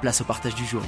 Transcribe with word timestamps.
place 0.00 0.20
au 0.20 0.24
partage 0.24 0.54
du 0.54 0.64
jour. 0.64 0.82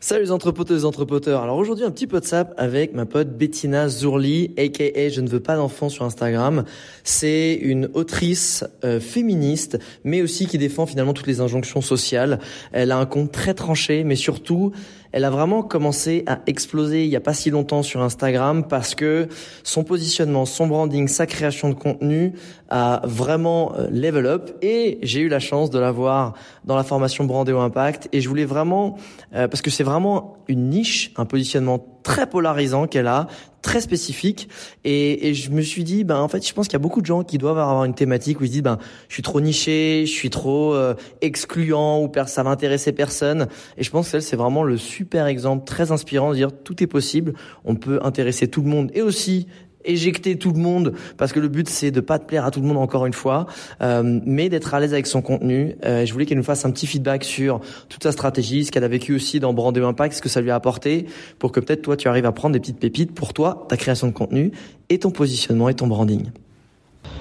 Salut 0.00 0.22
les 0.22 0.30
entrepoteuses, 0.30 0.84
entrepoteurs. 0.84 1.42
Alors 1.42 1.56
aujourd'hui 1.56 1.84
un 1.84 1.90
petit 1.90 2.06
peu 2.06 2.20
de 2.20 2.24
sap 2.24 2.54
avec 2.56 2.94
ma 2.94 3.04
pote 3.04 3.36
Bettina 3.36 3.88
Zourli, 3.88 4.54
aka 4.56 5.08
Je 5.08 5.20
ne 5.20 5.28
veux 5.28 5.40
pas 5.40 5.56
d'enfants 5.56 5.88
sur 5.88 6.04
Instagram. 6.04 6.64
C'est 7.02 7.54
une 7.54 7.90
autrice 7.92 8.64
euh, 8.84 9.00
féministe, 9.00 9.78
mais 10.04 10.22
aussi 10.22 10.46
qui 10.46 10.56
défend 10.56 10.86
finalement 10.86 11.12
toutes 11.12 11.26
les 11.26 11.40
injonctions 11.40 11.80
sociales. 11.80 12.38
Elle 12.72 12.92
a 12.92 12.96
un 12.96 13.06
compte 13.06 13.32
très 13.32 13.54
tranché, 13.54 14.04
mais 14.04 14.16
surtout 14.16 14.72
elle 15.12 15.24
a 15.24 15.30
vraiment 15.30 15.62
commencé 15.62 16.24
à 16.26 16.40
exploser 16.46 17.04
il 17.04 17.10
n'y 17.10 17.16
a 17.16 17.20
pas 17.20 17.34
si 17.34 17.50
longtemps 17.50 17.82
sur 17.82 18.02
Instagram 18.02 18.64
parce 18.66 18.94
que 18.94 19.28
son 19.62 19.84
positionnement, 19.84 20.44
son 20.46 20.66
branding, 20.66 21.08
sa 21.08 21.26
création 21.26 21.68
de 21.70 21.74
contenu 21.74 22.34
a 22.68 23.00
vraiment 23.04 23.74
euh, 23.76 23.88
level 23.90 24.26
up. 24.26 24.50
Et 24.62 24.98
j'ai 25.02 25.20
eu 25.20 25.28
la 25.28 25.40
chance 25.40 25.70
de 25.70 25.78
la 25.78 25.90
voir 25.90 26.34
dans 26.64 26.76
la 26.76 26.84
formation 26.84 27.24
Brandéo 27.24 27.60
Impact. 27.60 28.08
Et 28.12 28.20
je 28.20 28.28
voulais 28.28 28.44
vraiment, 28.44 28.96
euh, 29.34 29.48
parce 29.48 29.62
que 29.62 29.70
c'est 29.70 29.84
vraiment 29.84 30.36
une 30.48 30.68
niche, 30.68 31.12
un 31.16 31.24
positionnement 31.24 31.78
très 32.02 32.28
polarisant 32.28 32.86
qu'elle 32.86 33.06
a, 33.06 33.26
très 33.62 33.80
spécifique. 33.80 34.48
Et, 34.84 35.28
et, 35.28 35.34
je 35.34 35.50
me 35.50 35.62
suis 35.62 35.84
dit, 35.84 36.04
ben 36.04 36.18
en 36.18 36.28
fait, 36.28 36.46
je 36.46 36.52
pense 36.54 36.66
qu'il 36.68 36.74
y 36.74 36.76
a 36.76 36.80
beaucoup 36.80 37.00
de 37.00 37.06
gens 37.06 37.22
qui 37.22 37.38
doivent 37.38 37.58
avoir 37.58 37.84
une 37.84 37.94
thématique 37.94 38.40
où 38.40 38.44
ils 38.44 38.48
se 38.48 38.52
disent, 38.52 38.62
ben 38.62 38.78
je 39.08 39.14
suis 39.14 39.22
trop 39.22 39.40
niché, 39.40 40.04
je 40.06 40.12
suis 40.12 40.30
trop 40.30 40.74
euh, 40.74 40.94
excluant 41.20 42.00
ou 42.02 42.10
ça 42.26 42.42
va 42.42 42.50
intéresser 42.50 42.92
personne. 42.92 43.48
Et 43.76 43.82
je 43.82 43.90
pense 43.90 44.10
que 44.10 44.20
c'est 44.20 44.36
vraiment 44.36 44.62
le 44.62 44.76
super 44.76 45.26
exemple, 45.26 45.64
très 45.64 45.92
inspirant 45.92 46.30
de 46.30 46.36
dire 46.36 46.50
tout 46.52 46.82
est 46.82 46.86
possible, 46.86 47.34
on 47.64 47.74
peut 47.74 47.98
intéresser 48.02 48.48
tout 48.48 48.62
le 48.62 48.68
monde 48.68 48.90
et 48.94 49.02
aussi 49.02 49.46
éjecter 49.84 50.36
tout 50.36 50.52
le 50.52 50.58
monde 50.58 50.94
parce 51.16 51.32
que 51.32 51.40
le 51.40 51.48
but 51.48 51.68
c'est 51.68 51.90
de 51.90 52.00
pas 52.00 52.18
te 52.18 52.24
plaire 52.26 52.44
à 52.44 52.50
tout 52.50 52.60
le 52.60 52.66
monde 52.66 52.76
encore 52.78 53.06
une 53.06 53.12
fois, 53.12 53.46
euh, 53.80 54.20
mais 54.24 54.48
d'être 54.48 54.74
à 54.74 54.80
l'aise 54.80 54.92
avec 54.92 55.06
son 55.06 55.22
contenu. 55.22 55.76
Euh, 55.84 56.04
je 56.04 56.12
voulais 56.12 56.26
qu'elle 56.26 56.38
nous 56.38 56.44
fasse 56.44 56.64
un 56.64 56.70
petit 56.70 56.86
feedback 56.86 57.24
sur 57.24 57.60
toute 57.88 58.02
sa 58.02 58.12
stratégie, 58.12 58.64
ce 58.64 58.70
qu'elle 58.70 58.84
a 58.84 58.88
vécu 58.88 59.14
aussi 59.14 59.40
dans 59.40 59.52
Brandé 59.52 59.80
Impact, 59.80 60.14
ce 60.14 60.22
que 60.22 60.28
ça 60.28 60.40
lui 60.40 60.50
a 60.50 60.54
apporté, 60.54 61.06
pour 61.38 61.52
que 61.52 61.60
peut-être 61.60 61.82
toi 61.82 61.96
tu 61.96 62.08
arrives 62.08 62.26
à 62.26 62.32
prendre 62.32 62.52
des 62.52 62.60
petites 62.60 62.78
pépites 62.78 63.14
pour 63.14 63.32
toi, 63.32 63.66
ta 63.68 63.76
création 63.76 64.06
de 64.06 64.12
contenu 64.12 64.52
et 64.88 64.98
ton 64.98 65.10
positionnement 65.10 65.68
et 65.68 65.74
ton 65.74 65.86
branding. 65.86 66.30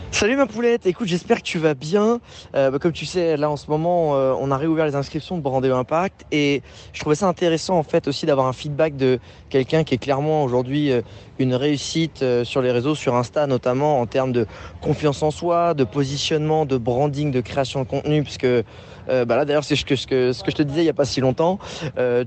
Salut 0.10 0.38
ma 0.38 0.48
poulette, 0.48 0.86
écoute 0.88 1.08
j'espère 1.08 1.38
que 1.38 1.44
tu 1.44 1.60
vas 1.60 1.74
bien. 1.76 2.20
Euh, 2.56 2.72
bah, 2.72 2.80
comme 2.80 2.94
tu 2.94 3.06
sais 3.06 3.38
là 3.38 3.52
en 3.52 3.58
ce 3.58 3.70
moment 3.70 4.16
euh, 4.16 4.34
on 4.40 4.50
a 4.52 4.58
réouvert 4.58 4.86
les 4.86 4.96
inscriptions 4.96 5.38
de 5.38 5.44
Brandéo 5.44 5.76
Impact 5.76 6.26
et 6.32 6.64
je 6.94 7.00
trouvais 7.02 7.16
ça 7.16 7.28
intéressant 7.28 7.78
en 7.78 7.84
fait 7.84 8.08
aussi 8.08 8.26
d'avoir 8.26 8.48
un 8.48 8.54
feedback 8.54 8.96
de 8.96 9.20
quelqu'un 9.50 9.84
qui 9.84 9.94
est 9.94 9.98
clairement 10.00 10.44
aujourd'hui 10.44 10.92
euh, 10.92 11.02
une 11.40 11.54
réussite 11.54 12.24
euh, 12.24 12.44
sur 12.44 12.62
les 12.62 12.72
réseaux, 12.72 12.96
sur 12.96 13.16
Insta 13.16 13.46
notamment 13.48 14.00
en 14.00 14.08
termes 14.08 14.32
de 14.32 14.48
confiance 14.82 15.22
en 15.22 15.30
soi, 15.30 15.74
de 15.74 15.84
positionnement, 15.84 16.66
de 16.66 16.78
branding, 16.78 17.30
de 17.30 17.42
création 17.42 17.84
de 17.84 17.88
contenu 17.88 18.24
puisque 18.24 18.46
euh, 18.46 18.64
bah 19.08 19.36
là 19.36 19.46
d'ailleurs 19.46 19.66
c'est 19.66 19.76
ce 19.76 19.86
que, 19.86 19.96
ce, 19.96 20.08
que, 20.08 20.34
ce 20.34 20.44
que 20.44 20.52
je 20.52 20.56
te 20.56 20.64
disais 20.64 20.82
il 20.82 20.86
n'y 20.86 20.90
a 20.90 20.94
pas 20.94 21.06
si 21.06 21.22
longtemps, 21.22 21.60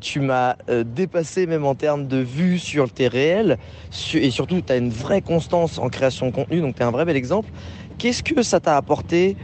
tu 0.01 0.21
m'as 0.21 0.55
dépassé 0.85 1.47
même 1.47 1.65
en 1.65 1.75
termes 1.75 2.07
de 2.07 2.19
vues 2.19 2.59
sur 2.59 2.93
tes 2.93 3.09
réels 3.09 3.59
et 4.15 4.31
surtout 4.31 4.61
tu 4.61 4.73
as 4.73 4.77
une 4.77 4.91
vraie 4.91 5.23
constance 5.23 5.79
en 5.79 5.89
création 5.89 6.27
de 6.27 6.33
contenu 6.33 6.61
donc 6.61 6.77
tu 6.77 6.83
es 6.83 6.85
un 6.85 6.91
vrai 6.91 7.05
bel 7.05 7.17
exemple. 7.17 7.51
Qu'est-ce 8.01 8.23
que 8.23 8.43
ça 8.43 8.61
t'a 8.61 8.79
apporté 8.79 9.37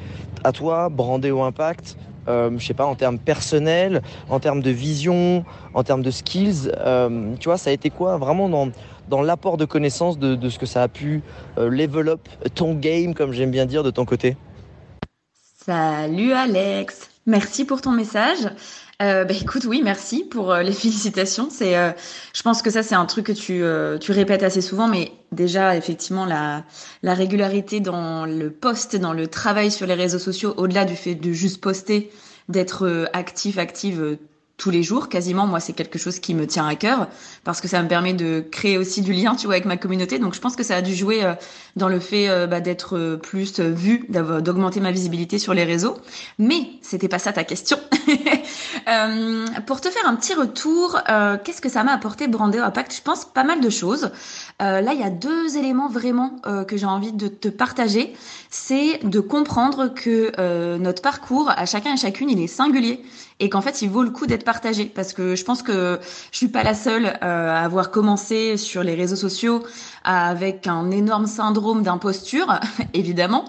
à 0.43 0.51
toi, 0.51 0.89
brandé 0.89 1.31
au 1.31 1.43
impact 1.43 1.99
euh, 2.27 2.51
je 2.59 2.67
sais 2.67 2.75
pas, 2.75 2.87
en 2.87 2.97
termes 2.97 3.21
personnels, 3.21 4.03
en 4.29 4.41
termes 4.41 4.61
de 4.61 4.71
vision, 4.71 5.45
en 5.75 5.85
termes 5.85 6.03
de 6.03 6.11
skills, 6.11 6.73
euh, 6.77 7.37
tu 7.39 7.49
vois, 7.49 7.57
ça 7.57 7.71
a 7.71 7.73
été 7.73 7.89
quoi 7.89 8.17
vraiment 8.17 8.49
dans, 8.49 9.23
l'apport 9.23 9.57
de 9.59 9.65
connaissances 9.65 10.19
de, 10.19 10.35
de, 10.35 10.49
ce 10.49 10.59
que 10.59 10.67
ça 10.67 10.83
a 10.83 10.89
pu 10.89 11.23
euh, 11.57 11.71
level 11.71 12.09
up 12.09 12.29
ton 12.57 12.75
game, 12.75 13.15
comme 13.15 13.33
j'aime 13.33 13.53
bien 13.53 13.65
dire, 13.65 13.85
de 13.85 13.93
ton 13.93 14.05
côté? 14.05 14.37
Salut 15.65 16.33
Alex 16.33 17.11
Merci 17.27 17.65
pour 17.65 17.81
ton 17.81 17.93
message. 17.93 18.49
Euh, 19.03 19.25
bah, 19.25 19.35
écoute, 19.39 19.65
oui, 19.67 19.83
merci 19.85 20.25
pour 20.25 20.53
euh, 20.53 20.63
les 20.63 20.73
félicitations. 20.73 21.49
C'est, 21.51 21.77
euh, 21.77 21.91
je 22.35 22.43
pense 22.43 22.63
que 22.63 22.71
ça 22.71 22.83
c'est 22.83 22.95
un 22.95 23.05
truc 23.05 23.27
que 23.27 23.33
tu, 23.33 23.63
euh, 23.63 23.99
tu 23.99 24.13
répètes 24.13 24.43
assez 24.43 24.63
souvent, 24.63 24.89
mais 24.89 25.13
déjà 25.33 25.77
effectivement 25.77 26.25
la, 26.25 26.65
la 27.03 27.13
régularité 27.15 27.81
dans 27.81 28.25
le 28.25 28.51
post, 28.51 28.97
dans 28.97 29.13
le 29.13 29.27
travail 29.27 29.71
sur 29.71 29.87
les 29.87 29.95
réseaux 29.95 30.19
sociaux, 30.19 30.55
au-delà 30.57 30.87
du 30.87 30.97
fait 30.97 31.15
de 31.15 31.33
juste 31.33 31.61
poster, 31.61 32.11
d'être 32.49 32.87
euh, 32.87 33.05
actif, 33.13 33.59
active 33.59 34.17
tous 34.57 34.71
les 34.71 34.83
jours 34.83 35.11
quasiment. 35.11 35.47
Moi, 35.47 35.61
c'est 35.61 35.75
quelque 35.75 35.99
chose 35.99 36.19
qui 36.19 36.33
me 36.35 36.47
tient 36.47 36.67
à 36.67 36.75
cœur 36.75 37.09
parce 37.45 37.61
que 37.61 37.69
ça 37.69 37.83
me 37.83 37.89
permet 37.89 38.15
de 38.15 38.41
créer 38.51 38.79
aussi 38.79 39.03
du 39.03 39.13
lien, 39.13 39.37
tu 39.37 39.45
vois, 39.45 39.57
avec 39.57 39.67
ma 39.67 39.77
communauté. 39.77 40.19
Donc, 40.19 40.35
je 40.35 40.41
pense 40.41 40.57
que 40.57 40.63
ça 40.63 40.77
a 40.77 40.81
dû 40.81 40.95
jouer 40.95 41.23
dans 41.77 41.89
le 41.89 42.01
fait 42.01 42.29
euh, 42.29 42.47
bah, 42.47 42.61
d'être 42.61 42.97
euh, 42.97 43.17
plus 43.17 43.61
vu, 43.61 44.07
d'augmenter 44.09 44.81
ma 44.81 44.91
visibilité 44.91 45.39
sur 45.39 45.55
les 45.55 45.65
réseaux. 45.65 45.97
Mais 46.39 46.71
c'était 46.83 47.09
pas 47.09 47.19
ça 47.19 47.33
ta 47.33 47.45
question. 47.45 47.79
pour 49.67 49.81
te 49.81 49.91
faire 49.91 50.07
un 50.07 50.15
petit 50.17 50.35
retour, 50.35 51.01
qu'est-ce 51.45 51.61
que 51.61 51.69
ça 51.69 51.83
m'a 51.85 51.93
apporté 51.93 52.29
Brandéo 52.29 52.63
Impact 52.63 52.95
Je 52.97 53.03
pense 53.03 53.25
pas 53.25 53.45
mal 53.45 53.61
de 53.61 53.71
choses. 53.71 54.11
là, 54.61 54.93
il 54.93 55.01
y 55.01 55.03
a 55.03 55.11
deux 55.11 55.57
éléments 55.57 55.89
vraiment 55.89 56.41
que 56.69 56.77
j'ai 56.77 56.87
envie 56.87 57.13
de 57.13 57.29
te 57.29 57.49
partager. 57.49 58.15
C'est 58.51 59.01
de 59.03 59.21
comprendre 59.21 59.93
que 59.93 60.77
notre 60.79 61.03
parcours 61.03 61.51
à 61.51 61.67
chacun 61.67 61.95
et 61.95 61.97
chacune, 61.97 62.31
il 62.31 62.41
est 62.41 62.47
singulier 62.47 63.03
et 63.39 63.51
qu'en 63.51 63.61
fait 63.61 63.83
il 63.83 63.91
vaut 63.91 64.03
le 64.03 64.11
coup 64.11 64.27
d'être 64.27 64.45
partagé 64.45 64.87
parce 64.87 65.13
que 65.13 65.35
je 65.35 65.45
pense 65.45 65.63
que 65.63 65.99
je 66.33 66.37
suis 66.37 66.49
pas 66.49 66.63
la 66.63 66.75
seule 66.75 67.07
euh, 67.07 67.51
à 67.51 67.61
avoir 67.61 67.91
commencé 67.91 68.57
sur 68.57 68.83
les 68.83 68.95
réseaux 68.95 69.17
sociaux 69.17 69.63
avec 70.07 70.67
un 70.67 70.91
énorme 70.91 71.27
syndrome 71.27 71.83
d'imposture 71.83 72.59
évidemment. 72.95 73.45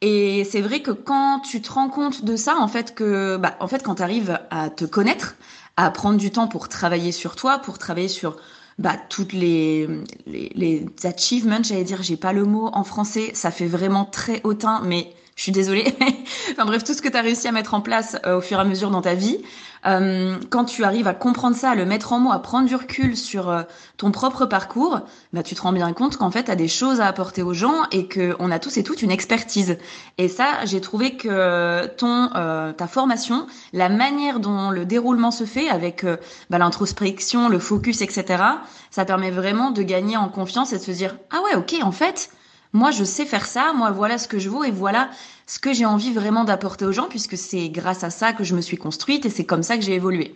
Et 0.00 0.44
c'est 0.44 0.60
vrai 0.60 0.80
que 0.80 0.90
quand 0.90 1.40
tu 1.40 1.60
te 1.60 1.72
rends 1.72 1.88
compte 1.88 2.24
de 2.24 2.36
ça 2.36 2.56
en 2.56 2.68
fait 2.68 2.94
que 2.94 3.36
bah 3.36 3.54
en 3.60 3.68
fait 3.68 3.82
quand 3.82 3.96
tu 3.96 4.02
arrives 4.02 4.38
à 4.50 4.70
te 4.70 4.84
connaître 4.84 5.36
à 5.76 5.90
prendre 5.90 6.18
du 6.18 6.30
temps 6.30 6.48
pour 6.48 6.68
travailler 6.68 7.12
sur 7.12 7.36
toi 7.36 7.58
pour 7.58 7.78
travailler 7.78 8.08
sur 8.08 8.36
bah, 8.78 8.96
toutes 9.08 9.32
les, 9.32 9.88
les, 10.26 10.52
les 10.54 10.86
achievements, 11.02 11.62
j'allais 11.62 11.84
dire, 11.84 12.02
j'ai 12.02 12.16
pas 12.16 12.32
le 12.32 12.44
mot 12.44 12.70
en 12.72 12.84
français, 12.84 13.32
ça 13.34 13.50
fait 13.50 13.66
vraiment 13.66 14.04
très 14.04 14.40
hautain, 14.44 14.82
mais 14.84 15.12
je 15.38 15.44
suis 15.44 15.52
désolée. 15.52 15.94
enfin 16.50 16.64
bref, 16.66 16.82
tout 16.82 16.94
ce 16.94 17.00
que 17.00 17.08
tu 17.08 17.16
as 17.16 17.22
réussi 17.22 17.46
à 17.46 17.52
mettre 17.52 17.72
en 17.72 17.80
place 17.80 18.16
euh, 18.26 18.38
au 18.38 18.40
fur 18.40 18.58
et 18.58 18.60
à 18.60 18.64
mesure 18.64 18.90
dans 18.90 19.02
ta 19.02 19.14
vie, 19.14 19.38
euh, 19.86 20.36
quand 20.50 20.64
tu 20.64 20.82
arrives 20.82 21.06
à 21.06 21.14
comprendre 21.14 21.54
ça, 21.54 21.70
à 21.70 21.74
le 21.76 21.86
mettre 21.86 22.12
en 22.12 22.18
mots, 22.18 22.32
à 22.32 22.40
prendre 22.40 22.66
du 22.66 22.74
recul 22.74 23.16
sur 23.16 23.48
euh, 23.48 23.62
ton 23.98 24.10
propre 24.10 24.46
parcours, 24.46 25.00
bah, 25.32 25.44
tu 25.44 25.54
te 25.54 25.62
rends 25.62 25.72
bien 25.72 25.92
compte 25.92 26.16
qu'en 26.16 26.32
fait, 26.32 26.44
tu 26.44 26.50
as 26.50 26.56
des 26.56 26.66
choses 26.66 27.00
à 27.00 27.06
apporter 27.06 27.42
aux 27.42 27.54
gens 27.54 27.84
et 27.92 28.08
qu'on 28.08 28.50
a 28.50 28.58
tous 28.58 28.76
et 28.78 28.82
toutes 28.82 29.00
une 29.02 29.12
expertise. 29.12 29.78
Et 30.18 30.26
ça, 30.26 30.64
j'ai 30.64 30.80
trouvé 30.80 31.16
que 31.16 31.86
ton 31.86 32.30
euh, 32.34 32.72
ta 32.72 32.88
formation, 32.88 33.46
la 33.72 33.88
manière 33.88 34.40
dont 34.40 34.70
le 34.70 34.84
déroulement 34.84 35.30
se 35.30 35.44
fait 35.44 35.68
avec 35.68 36.04
bah, 36.50 36.58
l'introspection, 36.58 37.48
le 37.48 37.60
focus, 37.60 38.02
etc., 38.02 38.42
ça 38.90 39.04
permet 39.04 39.30
vraiment 39.30 39.70
de 39.70 39.82
gagner 39.82 40.16
en 40.16 40.28
confiance 40.28 40.72
et 40.72 40.78
de 40.78 40.82
se 40.82 40.90
dire, 40.90 41.16
ah 41.30 41.40
ouais, 41.44 41.56
ok, 41.56 41.76
en 41.82 41.92
fait, 41.92 42.30
moi, 42.72 42.90
je 42.90 43.04
sais 43.04 43.24
faire 43.24 43.46
ça, 43.46 43.72
moi, 43.72 43.90
voilà 43.90 44.18
ce 44.18 44.28
que 44.28 44.38
je 44.38 44.48
vaux 44.48 44.64
et 44.64 44.70
voilà 44.70 45.10
ce 45.46 45.58
que 45.58 45.72
j'ai 45.72 45.86
envie 45.86 46.12
vraiment 46.12 46.44
d'apporter 46.44 46.84
aux 46.84 46.92
gens, 46.92 47.08
puisque 47.08 47.36
c'est 47.36 47.68
grâce 47.70 48.04
à 48.04 48.10
ça 48.10 48.32
que 48.32 48.44
je 48.44 48.54
me 48.54 48.60
suis 48.60 48.76
construite 48.76 49.24
et 49.24 49.30
c'est 49.30 49.46
comme 49.46 49.62
ça 49.62 49.76
que 49.76 49.82
j'ai 49.82 49.94
évolué. 49.94 50.34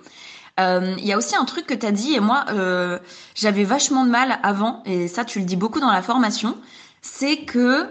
Euh, 0.60 0.94
il 0.98 1.04
y 1.04 1.12
a 1.12 1.18
aussi 1.18 1.36
un 1.36 1.44
truc 1.44 1.66
que 1.66 1.74
tu 1.74 1.86
as 1.86 1.92
dit, 1.92 2.14
et 2.14 2.20
moi, 2.20 2.44
euh, 2.50 2.98
j'avais 3.34 3.64
vachement 3.64 4.04
de 4.04 4.10
mal 4.10 4.38
avant, 4.42 4.82
et 4.84 5.08
ça, 5.08 5.24
tu 5.24 5.38
le 5.38 5.44
dis 5.44 5.56
beaucoup 5.56 5.80
dans 5.80 5.90
la 5.90 6.02
formation, 6.02 6.56
c'est 7.02 7.38
que 7.38 7.88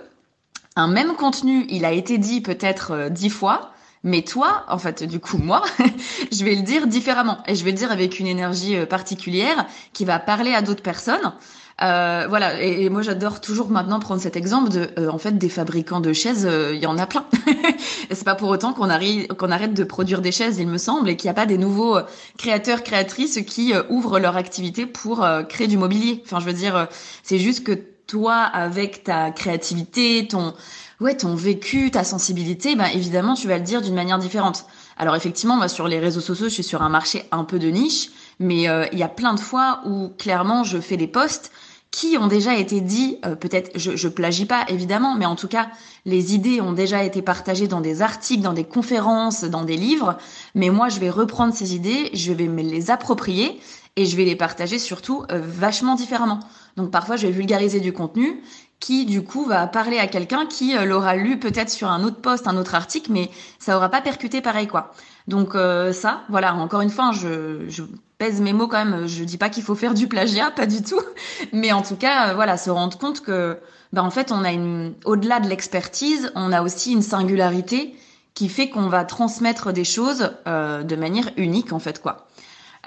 un 0.76 0.88
même 0.88 1.16
contenu, 1.16 1.66
il 1.70 1.86
a 1.86 1.92
été 1.92 2.18
dit 2.18 2.42
peut-être 2.42 3.10
dix 3.10 3.30
fois, 3.30 3.74
mais 4.04 4.24
toi, 4.24 4.66
en 4.68 4.78
fait, 4.78 5.04
du 5.04 5.20
coup, 5.20 5.38
moi, 5.38 5.64
je 6.32 6.44
vais 6.44 6.56
le 6.56 6.64
dire 6.64 6.88
différemment 6.88 7.40
et 7.46 7.56
je 7.56 7.64
vais 7.64 7.72
le 7.72 7.78
dire 7.78 7.92
avec 7.92 8.20
une 8.20 8.28
énergie 8.28 8.86
particulière 8.86 9.68
qui 9.94 10.06
va 10.06 10.18
parler 10.18 10.54
à 10.54 10.62
d'autres 10.62 10.82
personnes. 10.82 11.34
Euh, 11.82 12.28
voilà, 12.30 12.62
et, 12.62 12.90
moi 12.90 13.02
j'adore 13.02 13.42
toujours 13.42 13.70
maintenant 13.70 14.00
prendre 14.00 14.22
cet 14.22 14.36
exemple 14.36 14.70
de, 14.70 14.90
euh, 15.00 15.10
en 15.10 15.18
fait, 15.18 15.38
des 15.38 15.50
fabricants 15.50 16.00
de 16.00 16.14
chaises, 16.14 16.46
euh, 16.46 16.76
il 16.76 16.80
y 16.80 16.86
en 16.86 16.98
a 17.00 17.08
plein. 17.08 17.26
et 18.10 18.16
c'est 18.16 18.24
pas 18.24 18.36
pour 18.36 18.50
autant 18.50 18.74
qu'on 18.74 18.90
arrive, 18.90 19.28
qu'on 19.30 19.50
arrête 19.50 19.74
de 19.74 19.84
produire 19.84 20.22
des 20.22 20.32
chaises, 20.32 20.60
il 20.60 20.68
me 20.68 20.78
semble, 20.78 21.10
et 21.10 21.16
qu'il 21.16 21.28
n'y 21.28 21.32
a 21.32 21.36
pas 21.36 21.48
des 21.48 21.58
nouveaux 21.58 21.98
créateurs, 22.38 22.84
créatrices 22.84 23.40
qui 23.48 23.74
ouvrent 23.90 24.20
leur 24.20 24.38
activité 24.38 24.86
pour 24.86 25.26
créer 25.50 25.68
du 25.68 25.78
mobilier. 25.78 26.22
Enfin, 26.24 26.40
je 26.40 26.46
veux 26.46 26.54
dire, 26.54 26.88
c'est 27.24 27.40
juste 27.40 27.64
que 27.64 27.72
toi, 28.06 28.36
avec 28.36 29.04
ta 29.04 29.32
créativité, 29.32 30.28
ton, 30.28 30.54
ouais, 31.00 31.16
ton 31.16 31.34
vécu, 31.34 31.90
ta 31.90 32.04
sensibilité, 32.04 32.76
ben 32.76 32.88
évidemment, 32.94 33.34
tu 33.34 33.48
vas 33.48 33.58
le 33.58 33.64
dire 33.64 33.82
d'une 33.82 33.96
manière 33.96 34.20
différente. 34.20 34.66
Alors 34.98 35.16
effectivement, 35.16 35.56
moi 35.56 35.68
sur 35.68 35.88
les 35.88 36.00
réseaux 36.00 36.22
sociaux, 36.22 36.48
je 36.48 36.54
suis 36.54 36.64
sur 36.64 36.84
un 36.84 36.90
marché 36.90 37.24
un 37.32 37.44
peu 37.44 37.58
de 37.58 37.70
niche, 37.70 38.10
mais 38.40 38.68
il 38.92 39.00
y 39.00 39.04
a 39.04 39.08
plein 39.08 39.34
de 39.34 39.40
fois 39.40 39.82
où 39.86 40.10
clairement 40.18 40.64
je 40.64 40.80
fais 40.80 40.98
des 40.98 41.08
posts 41.08 41.52
qui 41.92 42.18
ont 42.18 42.28
déjà 42.28 42.56
été 42.56 42.80
dit, 42.80 43.18
euh, 43.26 43.36
peut-être, 43.36 43.78
je, 43.78 43.98
je 43.98 44.08
plagie 44.08 44.46
pas 44.46 44.66
évidemment, 44.70 45.16
mais 45.16 45.26
en 45.26 45.36
tout 45.36 45.50
cas, 45.50 45.70
les 46.06 46.34
idées 46.34 46.62
ont 46.62 46.72
déjà 46.72 47.04
été 47.04 47.22
partagées 47.22 47.68
dans 47.68 47.82
des 47.82 48.02
articles, 48.02 48.42
dans 48.42 48.54
des 48.54 48.64
conférences, 48.64 49.44
dans 49.44 49.66
des 49.66 49.76
livres. 49.76 50.18
Mais 50.56 50.70
moi, 50.70 50.88
je 50.88 51.00
vais 51.00 51.10
reprendre 51.10 51.54
ces 51.54 51.76
idées, 51.76 52.10
je 52.14 52.32
vais 52.32 52.48
me 52.48 52.62
les 52.62 52.92
approprier 52.92 53.60
et 53.98 54.06
je 54.06 54.16
vais 54.16 54.24
les 54.24 54.38
partager 54.38 54.80
surtout 54.80 55.26
euh, 55.32 55.42
vachement 55.44 55.96
différemment. 55.96 56.40
Donc 56.78 56.92
parfois, 56.92 57.16
je 57.16 57.28
vais 57.28 57.34
vulgariser 57.34 57.80
du 57.80 57.94
contenu 57.94 58.42
qui 58.80 59.06
du 59.06 59.24
coup 59.24 59.46
va 59.46 59.68
parler 59.68 60.00
à 60.00 60.08
quelqu'un 60.08 60.48
qui 60.48 60.76
euh, 60.76 60.86
l'aura 60.86 61.16
lu 61.16 61.40
peut-être 61.40 61.70
sur 61.70 61.90
un 61.90 62.04
autre 62.04 62.20
poste, 62.20 62.48
un 62.48 62.58
autre 62.58 62.74
article, 62.74 63.12
mais 63.12 63.30
ça 63.60 63.78
aura 63.78 63.90
pas 63.90 64.02
percuté 64.02 64.42
pareil 64.42 64.68
quoi. 64.68 64.92
Donc 65.28 65.54
ça, 65.54 66.24
voilà, 66.30 66.56
encore 66.56 66.82
une 66.82 66.90
fois, 66.90 67.12
je, 67.14 67.70
je 67.70 67.84
pèse 68.22 68.40
mes 68.40 68.54
mots 68.54 68.68
quand 68.68 68.86
même. 68.86 69.08
Je 69.08 69.24
dis 69.24 69.40
pas 69.40 69.50
qu'il 69.50 69.64
faut 69.64 69.74
faire 69.74 69.96
du 69.96 70.08
plagiat, 70.08 70.52
pas 70.52 70.68
du 70.68 70.84
tout. 70.84 71.02
Mais 71.54 71.72
en 71.72 71.82
tout 71.82 71.96
cas, 71.96 72.30
euh, 72.30 72.34
voilà, 72.36 72.56
se 72.56 72.70
rendre 72.70 72.96
compte 73.00 73.22
que, 73.22 73.58
ben, 73.94 74.04
en 74.04 74.12
fait, 74.12 74.32
on 74.32 74.44
a 74.44 74.52
une, 74.52 74.94
au-delà 75.06 75.40
de 75.40 75.48
l'expertise, 75.50 76.32
on 76.36 76.52
a 76.52 76.62
aussi 76.62 76.92
une 76.92 77.02
singularité 77.02 77.96
qui 78.36 78.48
fait 78.48 78.70
qu'on 78.70 78.90
va 78.90 79.06
transmettre 79.06 79.74
des 79.74 79.84
choses 79.84 80.34
euh, 80.48 80.84
de 80.84 80.96
manière 80.96 81.32
unique, 81.36 81.74
en 81.74 81.80
fait, 81.80 82.00
quoi. 82.00 82.28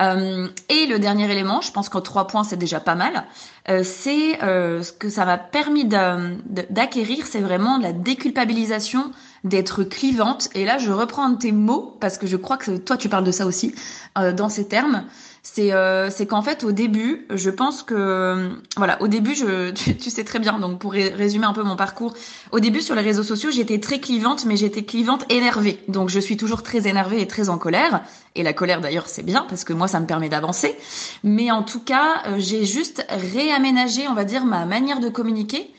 Euh, 0.01 0.49
et 0.69 0.87
le 0.87 0.99
dernier 0.99 1.31
élément, 1.31 1.61
je 1.61 1.71
pense 1.71 1.89
qu'en 1.89 2.01
trois 2.01 2.27
points 2.27 2.45
c'est 2.45 2.57
déjà 2.57 2.81
pas 2.81 2.95
mal, 2.95 3.15
euh, 3.15 3.21
c'est 3.67 4.43
euh, 4.43 4.83
ce 4.83 4.93
que 4.93 5.09
ça 5.09 5.25
m'a 5.25 5.39
permis 5.39 5.85
d'acquérir, 5.85 7.27
c'est 7.27 7.41
vraiment 7.41 7.79
la 7.79 7.93
déculpabilisation 7.93 9.11
d'être 9.43 9.85
clivante. 9.85 10.49
Et 10.55 10.65
là, 10.65 10.79
je 10.79 10.91
reprends 10.91 11.35
tes 11.35 11.53
mots 11.53 11.97
parce 12.01 12.19
que 12.19 12.27
je 12.27 12.37
crois 12.37 12.57
que 12.57 12.77
toi 12.77 12.97
tu 12.97 13.09
parles 13.09 13.25
de 13.25 13.33
ça 13.33 13.47
aussi 13.47 13.75
dans 14.17 14.49
ces 14.49 14.69
termes 14.69 15.05
c'est 15.45 15.73
euh, 15.73 16.09
qu'en 16.27 16.41
fait 16.41 16.65
au 16.65 16.73
début, 16.73 17.27
je 17.31 17.51
pense 17.51 17.83
que 17.83 18.49
voilà, 18.79 19.01
au 19.03 19.09
début 19.09 19.35
je 19.35 19.71
tu, 19.93 20.11
sais 20.11 20.25
très 20.25 20.39
bien 20.39 20.59
donc 20.59 20.79
pour 20.79 20.93
résumer 20.93 21.45
un 21.45 21.53
peu 21.53 21.63
mon 21.63 21.77
parcours, 21.77 22.15
au 22.51 22.61
début 22.61 22.81
sur 22.81 22.95
les 22.95 23.03
réseaux 23.03 23.23
sociaux, 23.23 23.51
j'étais 23.51 23.79
très 23.79 24.01
clivante 24.01 24.47
mais 24.47 24.57
j'étais 24.57 24.85
clivante 24.85 25.31
énervée. 25.31 25.79
Donc 25.87 26.09
je 26.09 26.19
suis 26.19 26.39
toujours 26.39 26.63
très 26.63 26.89
énervée 26.89 27.21
et 27.21 27.27
très 27.27 27.51
en 27.51 27.59
colère 27.59 28.03
et 28.35 28.43
la 28.43 28.55
colère 28.55 28.81
d'ailleurs, 28.81 29.07
c'est 29.07 29.23
bien 29.23 29.45
parce 29.49 29.65
que 29.65 29.75
moi 29.75 29.87
ça 29.87 30.01
me 30.01 30.07
permet 30.07 30.31
d'avancer. 30.31 30.77
Mais 31.23 31.51
en 31.51 31.63
tout 31.63 31.81
cas, 31.81 32.23
euh, 32.27 32.37
j'ai 32.39 32.65
juste 32.65 33.07
réaménagé, 33.55 34.09
on 34.09 34.15
va 34.15 34.25
dire 34.25 34.45
ma 34.45 34.67
manière 34.67 35.01
de 35.01 35.09
communiquer 35.09 35.73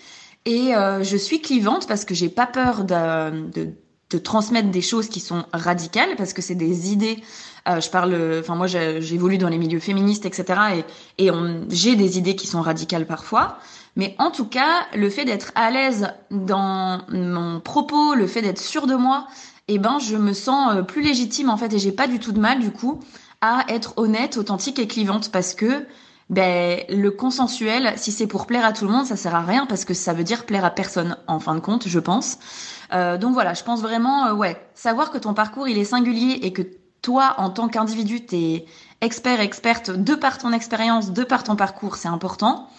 et 0.45 0.75
euh, 0.75 1.04
je 1.04 1.18
suis 1.18 1.42
clivante 1.42 1.88
parce 1.88 2.06
que 2.06 2.13
j'ai 2.13 2.30
pas 2.30 2.48
peur 2.48 2.86
de, 2.86 3.74
de 4.12 4.18
transmettre 4.18 4.69
des 4.69 4.81
choses 4.81 5.10
qui 5.10 5.19
sont 5.19 5.45
radicales 5.51 6.16
parce 6.18 6.33
que 6.33 6.42
c'est 6.42 6.56
des 6.56 6.94
idées. 6.94 7.22
Euh, 7.68 7.81
je 7.81 7.89
parle, 7.89 8.16
enfin 8.39 8.56
moi 8.56 8.68
j'évolue 8.68 9.38
dans 9.38 9.50
les 9.50 9.57
milieux 9.57 9.80
féministes, 9.80 10.25
etc. 10.25 10.83
Et, 11.18 11.30
j'ai 11.69 11.95
des 11.95 12.18
idées 12.18 12.36
qui 12.36 12.48
sont 12.48 12.62
radicales 12.62 13.07
parfois. 13.07 13.57
Mais 13.95 14.16
en 14.19 14.30
tout 14.30 14.45
cas, 14.45 14.86
le 14.95 15.10
fait 15.10 15.25
d'être 15.25 15.51
à 15.56 15.71
l'aise 15.71 16.10
dans 16.30 17.01
mon 17.10 17.60
propos, 17.60 18.13
le 18.13 18.28
fait 18.28 18.42
d'être 18.42 18.60
sûr 18.60 18.88
de 18.88 18.95
moi, 18.95 19.28
eh 19.68 19.80
ben 19.80 20.00
je 20.00 20.16
me 20.16 20.33
sens 20.33 20.75
euh, 20.75 20.81
plus 20.83 21.01
légitime 21.01 21.50
en 21.50 21.57
fait 21.57 21.74
et 21.74 21.80
j'ai 21.80 21.92
pas 21.92 22.07
du 22.07 22.19
tout 22.19 22.31
de 22.31 22.39
mal 22.39 22.60
du 22.60 22.71
coup 22.71 23.00
à 23.42 23.66
être 23.68 23.94
honnête, 23.98 24.38
authentique 24.38 24.80
et 24.80 24.88
clivante 24.88 25.31
parce 25.31 25.54
que 25.54 25.86
ben 26.30 26.80
le 26.89 27.12
consensuel, 27.12 27.94
si 27.98 28.12
c'est 28.12 28.27
pour 28.27 28.48
plaire 28.48 28.66
à 28.66 28.74
tout 28.74 28.86
le 28.86 28.92
monde, 28.92 29.06
ça 29.06 29.16
sert 29.16 29.36
à 29.36 29.42
rien 29.42 29.66
parce 29.68 29.86
que 29.86 29.94
ça 29.94 30.13
veut 30.13 30.24
dire 30.24 30.45
plaire 30.45 30.66
à 30.66 30.72
personne 30.72 31.18
en 31.27 31.39
fin 31.39 31.56
de 31.56 31.60
compte, 31.60 31.88
je 31.88 32.00
pense. 32.00 32.39
Euh, 32.94 33.18
donc 33.18 33.33
voilà, 33.33 33.54
je 33.54 33.63
pense 33.63 33.81
vraiment, 33.81 34.27
euh, 34.27 34.33
ouais, 34.33 34.57
savoir 34.74 35.12
que 35.12 35.18
ton 35.18 35.33
parcours 35.33 35.68
il 35.68 35.77
est 35.77 35.86
singulier 35.86 36.39
et 36.42 36.51
que 36.51 36.63
toi, 37.01 37.36
en 37.38 37.51
tant 37.51 37.68
qu'individu, 37.68 38.25
t'es 38.25 38.66
expert, 39.01 39.39
experte 39.39 39.92
de 39.92 40.16
par 40.16 40.39
ton 40.39 40.51
expérience, 40.51 41.12
de 41.12 41.24
par 41.24 41.44
ton 41.44 41.56
parcours, 41.56 41.98
c'est 41.98 42.07
important. 42.07 42.69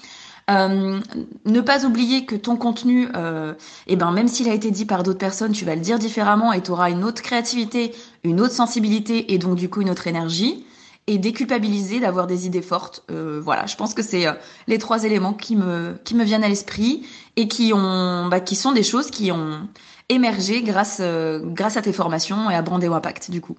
Euh, 0.50 1.00
ne 1.44 1.60
pas 1.60 1.84
oublier 1.84 2.24
que 2.24 2.36
ton 2.36 2.56
contenu, 2.56 3.08
euh, 3.16 3.54
eh 3.88 3.96
ben 3.96 4.12
même 4.12 4.28
s'il 4.28 4.48
a 4.48 4.54
été 4.54 4.70
dit 4.70 4.84
par 4.84 5.02
d'autres 5.02 5.18
personnes, 5.18 5.52
tu 5.52 5.64
vas 5.64 5.74
le 5.74 5.80
dire 5.80 5.98
différemment 5.98 6.52
et 6.52 6.62
tu 6.62 6.70
auras 6.70 6.90
une 6.90 7.02
autre 7.04 7.22
créativité, 7.22 7.92
une 8.22 8.40
autre 8.40 8.54
sensibilité 8.54 9.32
et 9.32 9.38
donc 9.38 9.56
du 9.56 9.68
coup 9.68 9.80
une 9.80 9.90
autre 9.90 10.06
énergie 10.06 10.64
et 11.06 11.18
déculpabiliser 11.18 12.00
d'avoir 12.00 12.26
des 12.26 12.46
idées 12.46 12.62
fortes. 12.62 13.04
Euh, 13.10 13.40
voilà, 13.42 13.66
je 13.66 13.76
pense 13.76 13.94
que 13.94 14.02
c'est 14.02 14.26
euh, 14.26 14.32
les 14.66 14.78
trois 14.78 15.04
éléments 15.04 15.34
qui 15.34 15.56
me 15.56 15.96
qui 16.04 16.14
me 16.14 16.24
viennent 16.24 16.44
à 16.44 16.48
l'esprit 16.48 17.06
et 17.36 17.48
qui 17.48 17.72
ont 17.72 18.26
bah, 18.26 18.40
qui 18.40 18.56
sont 18.56 18.72
des 18.72 18.82
choses 18.82 19.10
qui 19.10 19.30
ont 19.30 19.68
émergé 20.08 20.62
grâce 20.62 20.98
euh, 21.00 21.40
grâce 21.44 21.76
à 21.76 21.82
tes 21.82 21.92
formations 21.92 22.50
et 22.50 22.54
à 22.54 22.62
Brandéo 22.62 22.94
Impact 22.94 23.30
du 23.30 23.40
coup. 23.40 23.56